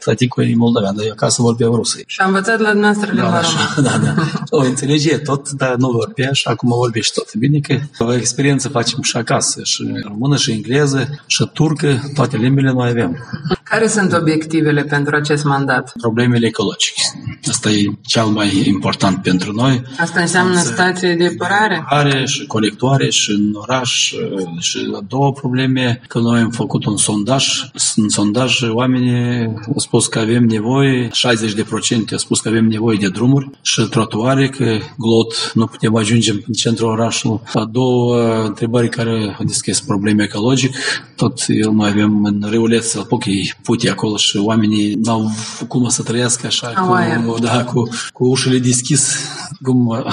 [0.06, 1.98] taticul e moldovean, dar eu acasă vorbeau rusă.
[2.06, 3.48] Și a învățat la noastră limba Da, română.
[3.48, 4.14] așa, da, da.
[4.50, 7.36] O înțelege tot, dar nu vorbea și acum vorbește tot.
[7.36, 12.72] Bine că o experiență facem și acasă, și română, și engleză, și turcă, toate limbile
[12.72, 13.18] noi avem.
[13.64, 15.92] Care sunt obiectivele pentru acest mandat?
[16.02, 17.02] Problemele ecologice.
[17.50, 19.82] Asta e cel mai important pentru noi.
[20.00, 21.84] Asta înseamnă stație de părare?
[21.86, 24.14] Are și colectoare și în oraș
[24.60, 27.48] și la două probleme că noi am făcut un sondaj.
[27.96, 31.10] În sondaj oamenii au spus că avem nevoie, 60%
[32.12, 36.54] au spus că avem nevoie de drumuri și trotuare, că glot nu putem ajunge în
[36.54, 37.40] centrul orașului.
[37.54, 40.76] A două întrebări care au deschis probleme ecologic.
[41.16, 43.02] Tot eu mai avem în reuleț să
[43.60, 45.32] apuc ei pute acolo și oamenii n-au
[45.68, 47.24] cum să trăiască așa Au aer.
[47.26, 49.18] cu, da, cu, cu ușile deschis,
[49.62, 50.06] cum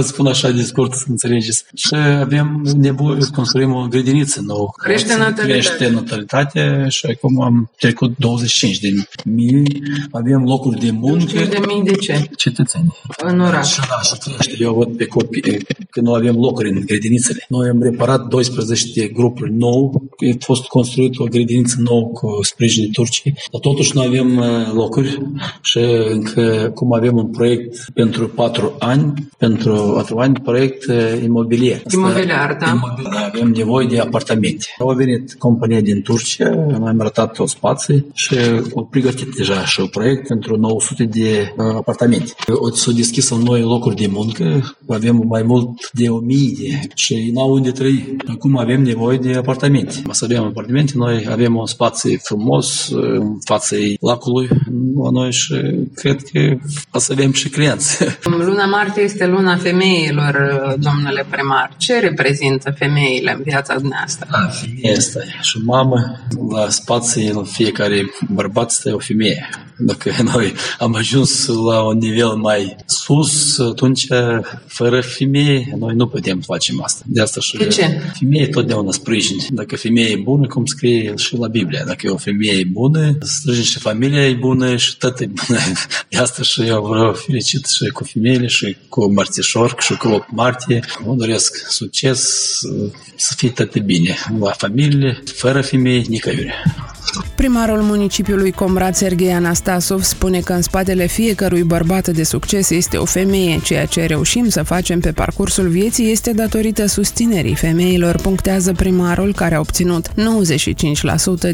[0.00, 1.64] spun așa de scurt să înțelegeți.
[1.74, 4.68] Și avem nevoie să construim o grădiniță nouă.
[4.82, 5.44] Crește natalitatea.
[5.44, 8.88] Crește natalitatea și acum am trecut 25 de
[9.24, 11.24] mii, avem locuri de muncă.
[11.24, 12.30] 5 de mii de ce?
[12.36, 12.96] Cetățeni.
[13.16, 13.72] În oraș.
[13.72, 14.62] Și da, și crește.
[14.62, 17.44] Eu văd pe copii că nu avem locuri în grădinițele.
[17.48, 22.38] Noi am reparat 12 de grupuri nou, a fost construit o grădiniță nouă cu
[22.80, 25.18] sprijinul Turciei, dar totuși nu avem uh, locuri
[25.62, 25.78] și
[26.10, 31.80] încă cum avem un proiect pentru 4 ani, pentru 4 ani proiect uh, imobiliar.
[31.86, 32.70] Asta- Imobiliar, da.
[32.70, 34.66] Imobiliar, avem nevoie de apartamente.
[34.78, 38.34] Au venit compania din Turcia, noi am arătat o spații și
[38.76, 42.32] au pregătit deja și un proiect pentru 900 de uh, apartamente.
[42.48, 47.52] O să deschis noi locuri de muncă avem mai mult de o mie și n-au
[47.52, 48.16] unde trăi.
[48.28, 49.94] Acum avem nevoie de apartamente.
[50.10, 54.48] Să avem apartamente, noi avem un spațiu frumos în fața lacului
[55.02, 55.54] la noi și
[55.94, 56.56] cred că
[56.92, 57.98] o să avem și clienți.
[58.50, 60.34] Luna martie este luna femeilor,
[60.78, 61.74] domnule primar.
[61.76, 64.26] Ce reprezintă femeile în viața dumneavoastră?
[64.30, 69.48] A, femeia asta și mamă, la spațiu fiecare bărbat este o femeie.
[69.78, 74.06] Dacă noi am ajuns la un nivel mai sus, atunci
[74.66, 77.02] fără femeie noi nu putem face asta.
[77.06, 78.00] De asta și de ce?
[78.18, 79.36] femeie totdeauna sprijin.
[79.50, 83.62] Dacă femeia e bună, cum scrie și la Biblie, dacă e o femeie bună, sprijin
[83.62, 85.60] și familia e bună și tot e bună.
[86.08, 90.30] De asta și eu vreau fericit și cu femeile și cu Martișor și cu 8
[90.30, 90.84] martie.
[91.04, 92.30] Vă doresc succes,
[93.16, 96.54] să fie tot bine la familie, fără femei, nicăiure.
[97.34, 103.04] Primarul municipiului Comrat Serghei Anastasov spune că în spatele fiecărui bărbat de succes este o
[103.04, 103.60] femeie.
[103.62, 109.54] Ceea ce reușim să facem pe parcursul vieții este datorită susținerii femeilor, punctează primarul care
[109.54, 110.12] a obținut 95%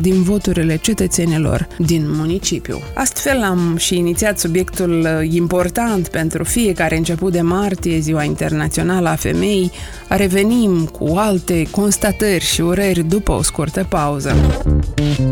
[0.00, 2.80] din voturile cetățenilor din municipiu.
[2.94, 9.70] Astfel am și inițiat subiectul important pentru fiecare început de martie, Ziua Internațională a Femeii.
[10.08, 14.34] Revenim cu alte constatări și urări după o scurtă pauză.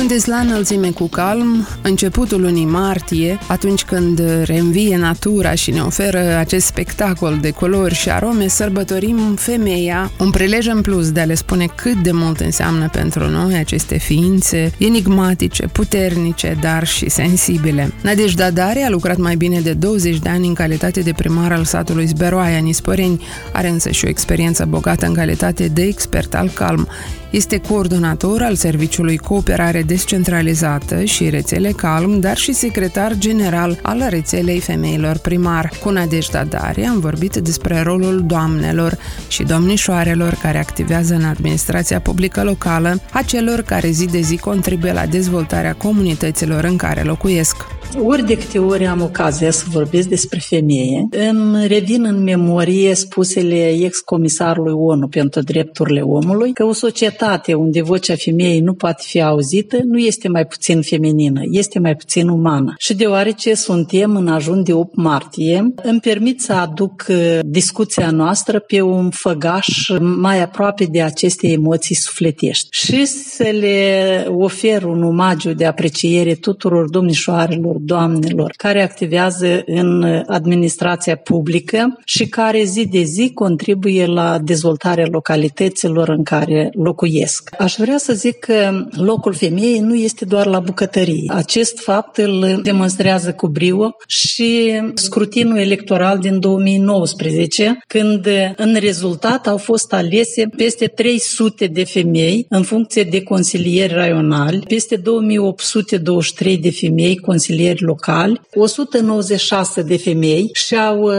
[0.00, 6.36] Sunteți la înălțime cu calm, începutul lunii martie, atunci când reînvie natura și ne oferă
[6.36, 11.34] acest spectacol de culori și arome, sărbătorim femeia, un prilej în plus de a le
[11.34, 17.92] spune cât de mult înseamnă pentru noi aceste ființe enigmatice, puternice, dar și sensibile.
[18.02, 21.64] Nadejda Dare a lucrat mai bine de 20 de ani în calitate de primar al
[21.64, 26.88] satului Zberoaia, Nisporeni, are însă și o experiență bogată în calitate de expert al calm.
[27.30, 34.60] Este coordonator al Serviciului Cooperare Descentralizată și Rețele Calm, dar și secretar general al rețelei
[34.60, 35.70] femeilor primar.
[35.82, 42.42] Cu Nadejda Dare am vorbit despre rolul doamnelor și domnișoarelor care activează în administrația publică
[42.42, 47.56] locală, a celor care zi de zi contribuie la dezvoltarea comunităților în care locuiesc.
[47.98, 53.68] Ori de câte ori am ocazia să vorbesc despre femeie, îmi revin în memorie spusele
[53.68, 59.78] ex-comisarului ONU pentru drepturile omului că o societate unde vocea femeii nu poate fi auzită
[59.84, 62.74] nu este mai puțin feminină, este mai puțin umană.
[62.78, 68.58] Și deoarece suntem în ajun de 8 martie, îmi permit să aduc uh, discuția noastră
[68.58, 75.52] pe un făgaș mai aproape de aceste emoții sufletești și să le ofer un omagiu
[75.52, 83.30] de apreciere tuturor domnișoarelor, doamnelor care activează în administrația publică și care zi de zi
[83.34, 87.50] contribuie la dezvoltarea localităților în care locuiesc.
[87.58, 91.32] Aș vrea să zic că locul femeii nu este doar la bucătărie.
[91.34, 99.56] Acest fapt îl demonstrează cu brio și scrutinul electoral din 2019, când în rezultat au
[99.56, 107.16] fost alese peste 300 de femei în funcție de consilieri raionali, peste 2823 de femei
[107.16, 111.12] consilieri consilieri locali, 196 de femei și-au uh,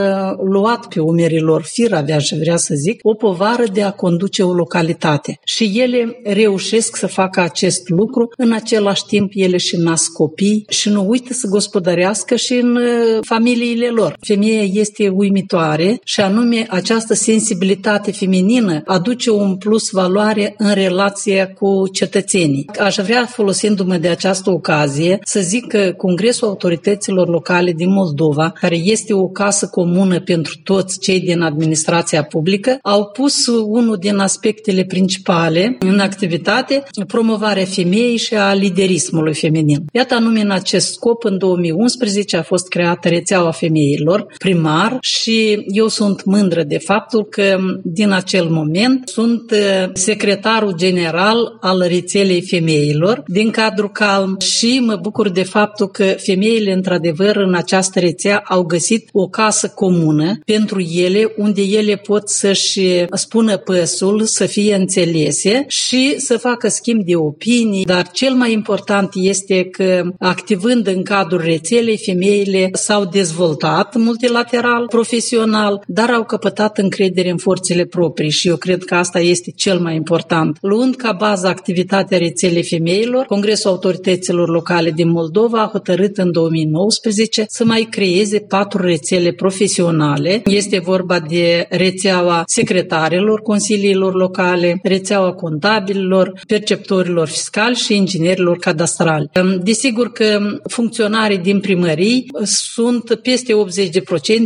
[0.43, 4.43] luat pe umerii lor, fir avea și vrea să zic, o povară de a conduce
[4.43, 5.39] o localitate.
[5.43, 10.89] Și ele reușesc să facă acest lucru, în același timp ele și nasc copii și
[10.89, 14.17] nu uită să gospodărească și în uh, familiile lor.
[14.21, 21.87] Femeia este uimitoare și anume această sensibilitate feminină aduce un plus valoare în relația cu
[21.91, 22.69] cetățenii.
[22.79, 28.49] Aș vrea, folosindu-mă de această ocazie, să zic că Congresul Congresul Autorităților Locale din Moldova,
[28.49, 34.17] care este o casă comună pentru toți cei din administrația publică, au pus unul din
[34.17, 39.85] aspectele principale în activitate promovarea femeii și a liderismului feminin.
[39.93, 45.87] Iată anume în acest scop, în 2011 a fost creată rețeaua femeilor primar și eu
[45.87, 53.23] sunt mândră de faptul că din acel moment sunt uh, secretarul general al rețelei femeilor
[53.27, 58.63] din cadrul CALM și mă bucur de faptul că femeile, într-adevăr, în această rețea au
[58.63, 62.81] găsit o casă comună pentru ele, unde ele pot să-și
[63.13, 69.09] spună păsul, să fie înțelese și să facă schimb de opinii, dar cel mai important
[69.15, 77.29] este că, activând în cadrul rețelei, femeile s-au dezvoltat multilateral, profesional, dar au căpătat încredere
[77.29, 80.57] în forțele proprii și eu cred că asta este cel mai important.
[80.61, 86.31] Luând ca bază activitatea rețelei femeilor, Congresul Autorităților Locale din Moldova a hotărât hotărât în
[86.31, 90.41] 2019 să mai creeze patru rețele profesionale.
[90.45, 99.29] Este vorba de rețeaua secretarilor consiliilor locale, rețeaua contabililor, perceptorilor fiscali și inginerilor cadastrali.
[99.63, 103.53] Desigur că funcționarii din primării sunt peste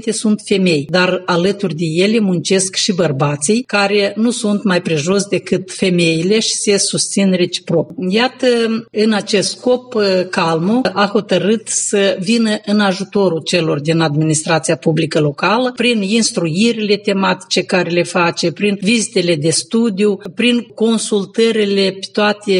[0.10, 5.24] 80% sunt femei, dar alături de ele muncesc și bărbații care nu sunt mai prejos
[5.24, 7.90] decât femeile și se susțin reciproc.
[8.10, 8.48] Iată,
[8.92, 9.94] în acest scop,
[10.30, 17.62] Calmu a hotărât să vină în ajutorul celor din administrația publică locală prin instruirile tematice
[17.62, 22.54] care le face, prin vizitele de studiu, prin consultările pe toate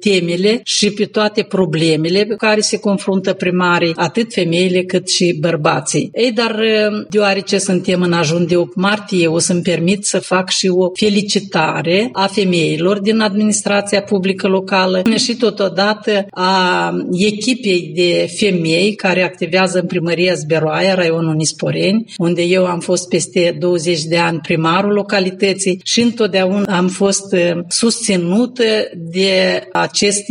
[0.00, 6.10] temele și pe toate problemele pe care se confruntă primarii, atât femeile cât și bărbații.
[6.14, 6.60] Ei, dar
[7.10, 12.08] deoarece suntem în ajun de 8 martie, o să-mi permit să fac și o felicitare
[12.12, 19.86] a femeilor din administrația publică locală și totodată a echipei de femei care activează în
[19.86, 26.00] primăria Zberoaia, raionul Nisporeni, unde eu am fost peste 20 de ani primarul localității și
[26.00, 27.36] întotdeauna am fost
[27.68, 28.64] susținută
[28.94, 30.22] de acest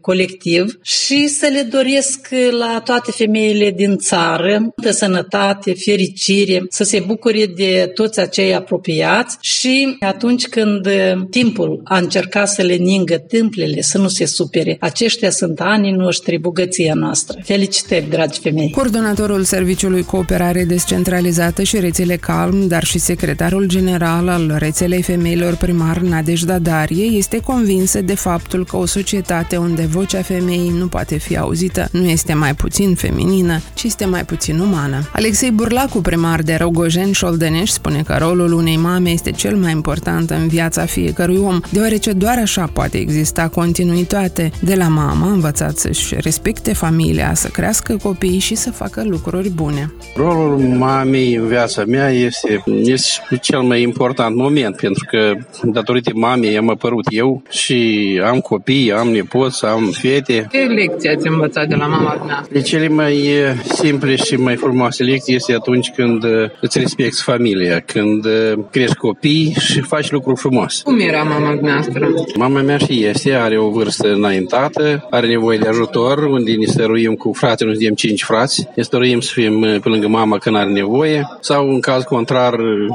[0.00, 2.28] colectiv și să le doresc
[2.58, 9.36] la toate femeile din țară multă sănătate, fericire, să se bucure de toți acei apropiați
[9.40, 10.88] și atunci când
[11.30, 16.38] timpul a încercat să le ningă tâmplele, să nu se supere, aceștia sunt anii noștri,
[16.38, 17.29] bogăția noastră.
[17.42, 18.70] Felicitări, dragi femei!
[18.70, 25.98] Coordonatorul Serviciului Cooperare Descentralizată și Rețele Calm, dar și secretarul general al rețelei femeilor primar
[25.98, 31.36] Nadejda Darie este convinsă de faptul că o societate unde vocea femeii nu poate fi
[31.36, 35.08] auzită nu este mai puțin feminină, ci este mai puțin umană.
[35.12, 39.70] Alexei Burlacu, primar de Rogojen și Oldenești, spune că rolul unei mame este cel mai
[39.70, 44.50] important în viața fiecărui om, deoarece doar așa poate exista continuitate.
[44.60, 49.50] De la mama a învățat să-și respecte familia, să crească copiii și să facă lucruri
[49.50, 49.92] bune.
[50.16, 56.56] Rolul mamei în viața mea este, este cel mai important moment, pentru că datorită mamei
[56.56, 60.48] am apărut eu și am copii, am nepoți, am fete.
[60.52, 62.44] Ce lecții ați învățat de la mama mea?
[62.50, 63.30] De cele mai
[63.74, 66.24] simple și mai frumoase lecții este atunci când
[66.60, 68.26] îți respecti familia, când
[68.70, 70.82] crești copii și faci lucruri frumoase.
[70.84, 72.08] Cum era mama noastră?
[72.36, 76.66] Mama mea și este, are o vârstă înaintată, are nevoie de ajutor, unde ne
[77.10, 80.56] stăruim cu fratele, noi suntem cinci frați, ne stăruim să fim pe lângă mama când
[80.56, 82.54] are nevoie sau în caz contrar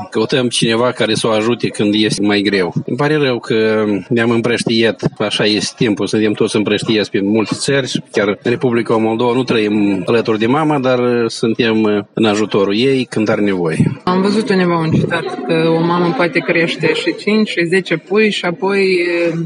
[0.09, 2.73] căutăm cineva care să o ajute când este mai greu.
[2.85, 8.03] Îmi pare rău că ne-am împrăștiet, așa este timpul, suntem toți împrăștiați pe multe țări,
[8.11, 13.41] chiar Republica Moldova nu trăim alături de mama, dar suntem în ajutorul ei când are
[13.41, 14.01] nevoie.
[14.03, 18.31] Am văzut undeva un citat că o mamă poate crește și 5 și 10 pui
[18.31, 18.97] și apoi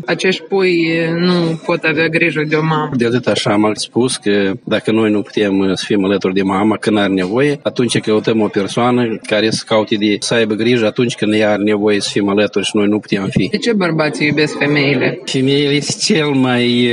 [0.06, 2.90] acești pui nu pot avea grijă de o mamă.
[2.96, 6.78] De atât așa am spus că dacă noi nu putem să fim alături de mama
[6.78, 11.16] când are nevoie, atunci căutăm o persoană care să caute de să aibă grijă atunci
[11.16, 13.48] când ea are nevoie să fim alături și noi nu putem fi.
[13.48, 15.22] De ce bărbații iubesc femeile?
[15.26, 16.90] Femeile este cel mai,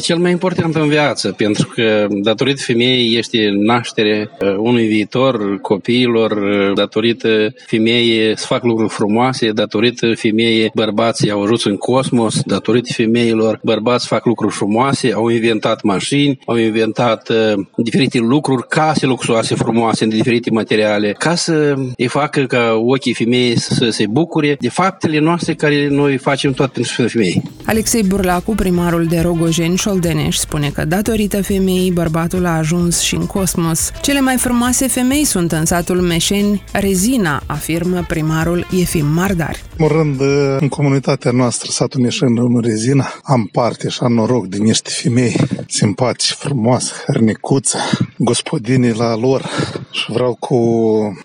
[0.00, 6.34] cel mai important în viață, pentru că datorită femeii este naștere unui viitor copiilor,
[6.74, 13.60] datorită femeii să fac lucruri frumoase, datorită femeii bărbații au ajuns în cosmos, datorită femeilor
[13.62, 20.04] bărbați fac lucruri frumoase, au inventat mașini, au inventat uh, diferite lucruri, case luxoase frumoase
[20.04, 25.18] în diferite materiale, ca să îi facă ca ochii femeii să se bucure de faptele
[25.18, 27.42] noastre care noi facem tot pentru femei.
[27.64, 33.14] Alexei Burlacu, primarul de Rogojeni și Oldeneș, spune că datorită femeii bărbatul a ajuns și
[33.14, 33.90] în cosmos.
[34.02, 39.56] Cele mai frumoase femei sunt în satul Meșeni, Rezina, afirmă primarul Efim Mardar.
[39.76, 40.20] În rând,
[40.60, 45.36] în comunitatea noastră, satul Meșeni, în Rezina, am parte și am noroc de niște femei
[45.68, 47.78] simpatice, frumoase, hărnicuțe,
[48.16, 49.50] gospodinii la lor
[49.96, 50.58] și vreau cu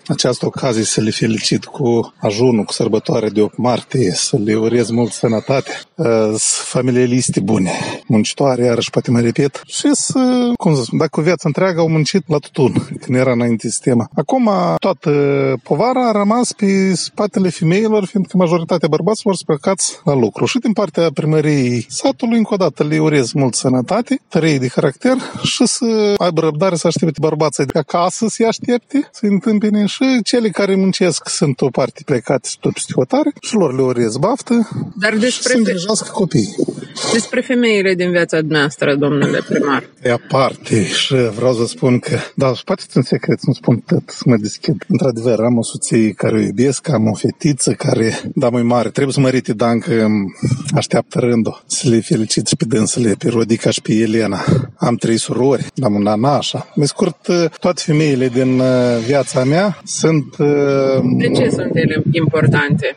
[0.06, 4.90] această ocazie să le felicit cu ajunul, cu sărbătoarea de 8 martie, să le urez
[4.90, 5.70] mult sănătate,
[6.64, 7.70] familialiste bune,
[8.06, 11.88] muncitoare, iarăși poate mai repet, și să, cum să spun, dacă o viață întreagă au
[11.88, 14.08] muncit la tutun, când era înainte sistema.
[14.14, 15.10] Acum toată
[15.62, 20.44] povara a rămas pe spatele femeilor, fiindcă majoritatea bărbaților sunt plecați la lucru.
[20.44, 25.16] Și din partea primăriei satului, încă o dată, le urez mult sănătate, tărei de caracter
[25.42, 30.48] și să aibă răbdare să aștepte bărbații de acasă, să-i aștepte să întâmpine și cele
[30.48, 34.68] care muncesc sunt o parte plecate și tot peste hotare și lor le orez baftă
[34.96, 36.54] Dar despre, să îngrijească copiii.
[37.12, 39.88] despre femeile din viața noastră, domnule primar.
[40.02, 44.02] E aparte și vreau să spun că, da, și poate în secret, nu spun tot,
[44.06, 44.84] să mă deschid.
[44.88, 49.14] Într-adevăr, am o soție care o iubesc, am o fetiță care, da, mai mare, trebuie
[49.14, 50.06] să mă riti, da, încă
[50.74, 54.44] așteaptă rândul să le felicit și pe dânsele, pe Rodica și pe Elena.
[54.76, 56.72] Am trei surori, am un ana, așa.
[56.74, 57.26] Pe scurt,
[57.60, 60.36] toate femeile din uh, viața mea sunt...
[60.38, 62.94] uh, De ce sunt ele importante?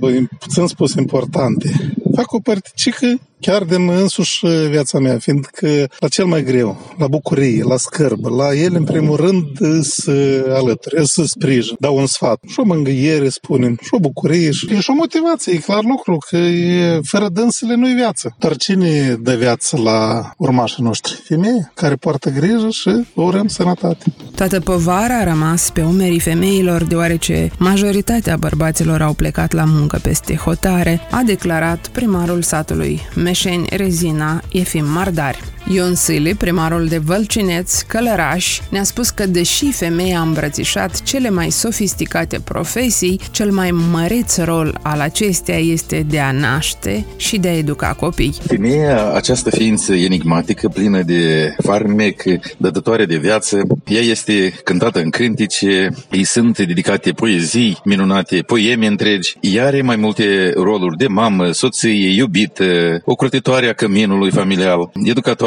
[0.00, 1.70] uh, puțin spus importante.
[2.14, 3.06] Fac o particică
[3.42, 8.28] chiar din însuși uh, viața mea, fiindcă la cel mai greu, la bucurie, la scârbă,
[8.28, 9.44] la ele, în primul rând,
[9.82, 12.38] să alături, să sprijin, dau un sfat.
[12.46, 16.36] Și o mângâiere, spunem, și o bucurie, și, și o motivație, e clar lucru, că
[16.36, 18.34] e, fără dânsele nu-i viață.
[18.38, 21.22] Dar cine dă viață la urmașii noștri?
[21.24, 24.04] Femeie care poartă grijă și o urăm sănătate.
[24.42, 30.34] Toată povara a rămas pe umerii femeilor, deoarece majoritatea bărbaților au plecat la muncă peste
[30.34, 35.40] hotare, a declarat primarul satului Meșeni Rezina Efim Mardari.
[35.70, 41.50] Ion Sili, primarul de Vălcineț, Călăraș, ne-a spus că deși femeia a îmbrățișat cele mai
[41.50, 47.56] sofisticate profesii, cel mai măreț rol al acesteia este de a naște și de a
[47.56, 48.34] educa copii.
[48.46, 52.22] Femeia, această ființă enigmatică, plină de farmec,
[52.56, 59.36] dătătoare de viață, ea este cântată în cântice, îi sunt dedicate poezii minunate, poeme întregi.
[59.40, 62.64] Ea are mai multe roluri de mamă, soție, iubită,
[63.04, 64.90] ocrotitoare a căminului familial,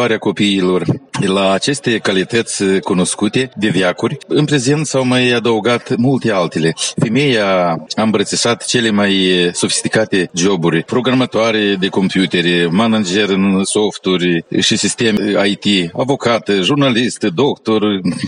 [0.06, 0.86] educatoarea copiilor.
[1.20, 6.74] La aceste calități cunoscute de viacuri, în prezent s-au mai adăugat multe altele.
[6.96, 15.48] Femeia a îmbrățișat cele mai sofisticate joburi, programatoare de computere, manager în softuri și sisteme
[15.48, 17.82] IT, avocat, jurnalist, doctor,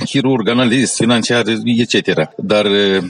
[0.05, 2.29] chirurg, analist, financiar, etc.
[2.37, 2.67] Dar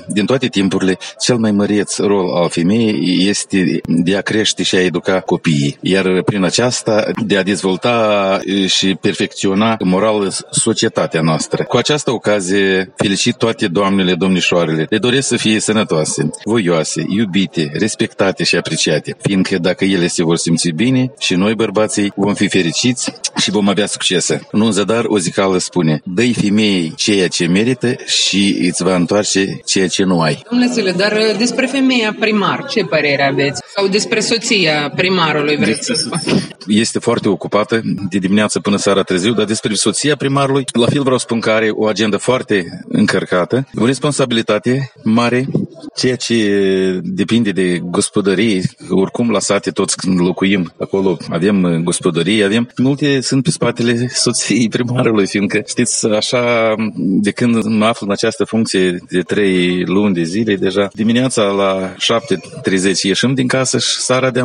[0.08, 4.84] din toate timpurile, cel mai măreț rol al femeii este de a crește și a
[4.84, 5.78] educa copiii.
[5.82, 11.64] Iar prin aceasta de a dezvolta și perfecționa moral societatea noastră.
[11.64, 14.86] Cu această ocazie felicit toate doamnele, domnișoarele.
[14.90, 20.38] Le doresc să fie sănătoase, voioase, iubite, respectate și apreciate, fiindcă dacă ele se vor
[20.38, 24.48] simți bine și noi bărbații vom fi fericiți și vom avea succese.
[24.52, 29.60] În un zadar o zicală spune, dă-i femeii ceea ce merită și îți va întoarce
[29.66, 30.44] ceea ce nu ai.
[30.50, 33.62] Domnule Sile, dar uh, despre femeia primar, ce părere aveți?
[33.76, 36.20] Sau despre soția primarului, vreți să spun?
[36.68, 41.18] Este foarte ocupată de dimineață până seara târziu, dar despre soția primarului, la fel vreau
[41.18, 45.48] să spun că are o agendă foarte încărcată, o responsabilitate mare,
[45.96, 52.70] ceea ce depinde de gospodării, oricum la sate toți când locuim acolo, avem gospodării, avem,
[52.78, 58.44] multe sunt pe spatele soției primarului, fiindcă, știți, așa, de când mă aflu în această
[58.44, 64.30] funcție de trei luni de zile, deja dimineața la 7.30 ieșim din casă și seara
[64.30, 64.42] de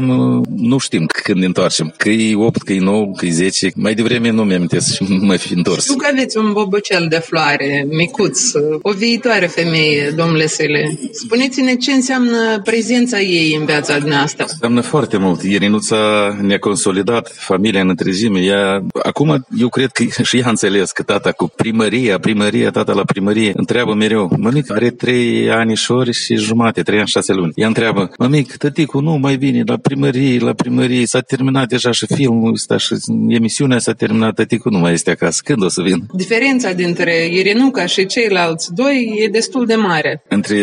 [0.56, 3.94] nu știm când ne întoarcem, că e 8, că e 9, că e 10, mai
[3.94, 5.82] devreme nu mi-amintesc și mă fi întors.
[5.82, 8.40] Știu că aveți un bobocel de floare, micuț,
[8.82, 10.98] o viitoare femeie, domnule Sele.
[11.12, 14.44] Spuneți-ne ce înseamnă prezența ei în viața noastră.
[14.48, 15.42] Înseamnă foarte mult.
[15.42, 15.96] Irinuța
[16.40, 18.40] ne-a consolidat familia în întregime.
[18.40, 22.92] Ea, acum eu cred că și ea a înțeles că tata cu primăria, primăria, tata
[22.92, 27.52] la primărie, întreabă mereu, mămic, are trei anișori și jumate, trei ani șase luni.
[27.54, 32.06] Ea întreabă, mămic, tăticu, nu mai vine la primărie, la primărie, s-a terminat deja și
[32.14, 32.94] filmul ăsta și
[33.28, 35.40] emisiunea s-a terminat, tăticu nu mai este acasă.
[35.44, 36.06] Când o să vin?
[36.14, 40.22] Diferența dintre Irinuca și ceilalți doi e destul de mare.
[40.28, 40.56] Între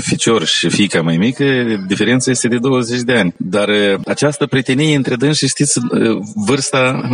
[0.00, 1.44] ficior și fica mai mică,
[1.86, 3.34] diferența este de 20 de ani.
[3.36, 3.68] Dar
[4.06, 5.80] această prietenie între dânsi, știți,
[6.46, 7.08] vârsta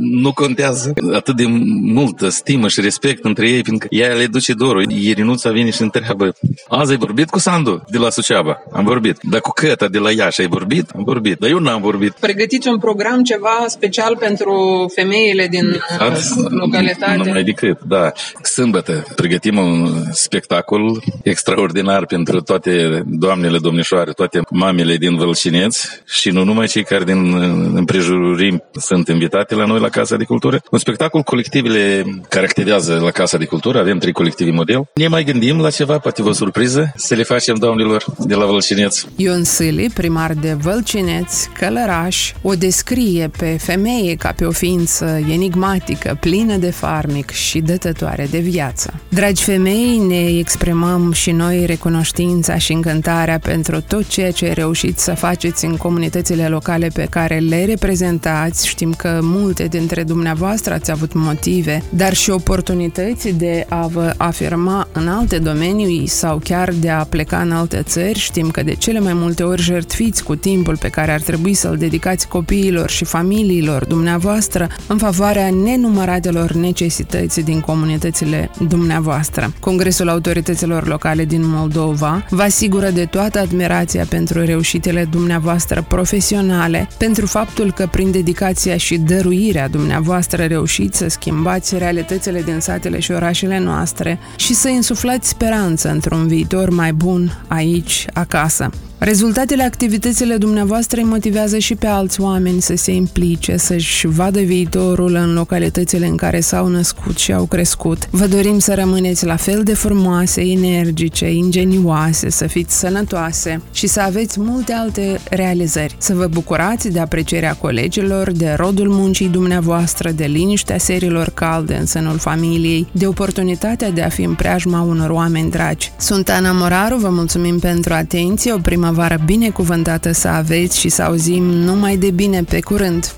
[0.00, 1.44] nu contează atât de
[1.82, 4.90] multă stimă și respect între ei, fiindcă ea le duce dorul.
[4.90, 6.34] Irinuța vine și întreabă,
[6.68, 8.62] azi ai vorbit cu Sandu de la Suceava?
[8.72, 9.18] Am vorbit.
[9.22, 10.90] Dar cu Căta de la Iași ai vorbit?
[10.94, 11.38] Am vorbit.
[11.38, 12.12] Dar eu n-am vorbit.
[12.20, 15.80] Pregătiți un program ceva special pentru femeile din
[16.10, 17.16] Azi, localitate?
[17.16, 18.12] Nu mai decât, da.
[18.42, 26.44] Sâmbătă pregătim un spectacol extraordinar pentru toate doamnele, domnișoare, toate mamele din Vălcineț și nu
[26.44, 27.34] numai cei care din
[27.74, 30.62] împrejurim sunt invitate la noi la Casa de Cultură.
[30.70, 34.88] Un spectacol, colectivele care activează la Casa de Cultură, avem trei colective model.
[34.94, 39.04] Ne mai gândim la ceva, poate vă surpriză, să le facem doamnelor de la Vălcineț.
[39.16, 45.91] Ion Sili, primar de Vălcineț, Călăraș, o descrie pe femeie ca pe o ființă enigmatică,
[46.20, 48.94] plină de farmic și dătătoare de viață.
[49.08, 55.04] Dragi femei, ne exprimăm și noi recunoștință recunoștința și încântarea pentru tot ceea ce reușiți
[55.04, 58.68] să faceți în comunitățile locale pe care le reprezentați.
[58.68, 64.88] Știm că multe dintre dumneavoastră ați avut motive, dar și oportunități de a vă afirma
[64.92, 68.18] în alte domenii sau chiar de a pleca în alte țări.
[68.18, 71.76] Știm că de cele mai multe ori jertfiți cu timpul pe care ar trebui să-l
[71.76, 75.50] dedicați copiilor și familiilor dumneavoastră în favoarea
[75.82, 79.52] nenumăratelor necesități din comunitățile dumneavoastră.
[79.60, 87.26] Congresul Autorităților Locale din Moldova vă asigură de toată admirația pentru reușitele dumneavoastră profesionale, pentru
[87.26, 93.58] faptul că prin dedicația și dăruirea dumneavoastră reușiți să schimbați realitățile din satele și orașele
[93.58, 98.70] noastre și să insuflați speranță într-un viitor mai bun aici, acasă.
[99.04, 105.14] Rezultatele activitățile dumneavoastră îi motivează și pe alți oameni să se implice, să-și vadă viitorul
[105.14, 108.08] în localitățile în care s-au născut și au crescut.
[108.10, 114.00] Vă dorim să rămâneți la fel de frumoase, energice, ingenioase, să fiți sănătoase și să
[114.00, 115.96] aveți multe alte realizări.
[115.98, 121.86] Să vă bucurați de aprecierea colegilor, de rodul muncii dumneavoastră, de liniștea serilor calde în
[121.86, 125.92] sânul familiei, de oportunitatea de a fi în preajma unor oameni dragi.
[125.98, 131.02] Sunt Ana Moraru, vă mulțumim pentru atenție, o primă primăvară binecuvântată să aveți și să
[131.02, 133.14] auzim numai de bine pe curând!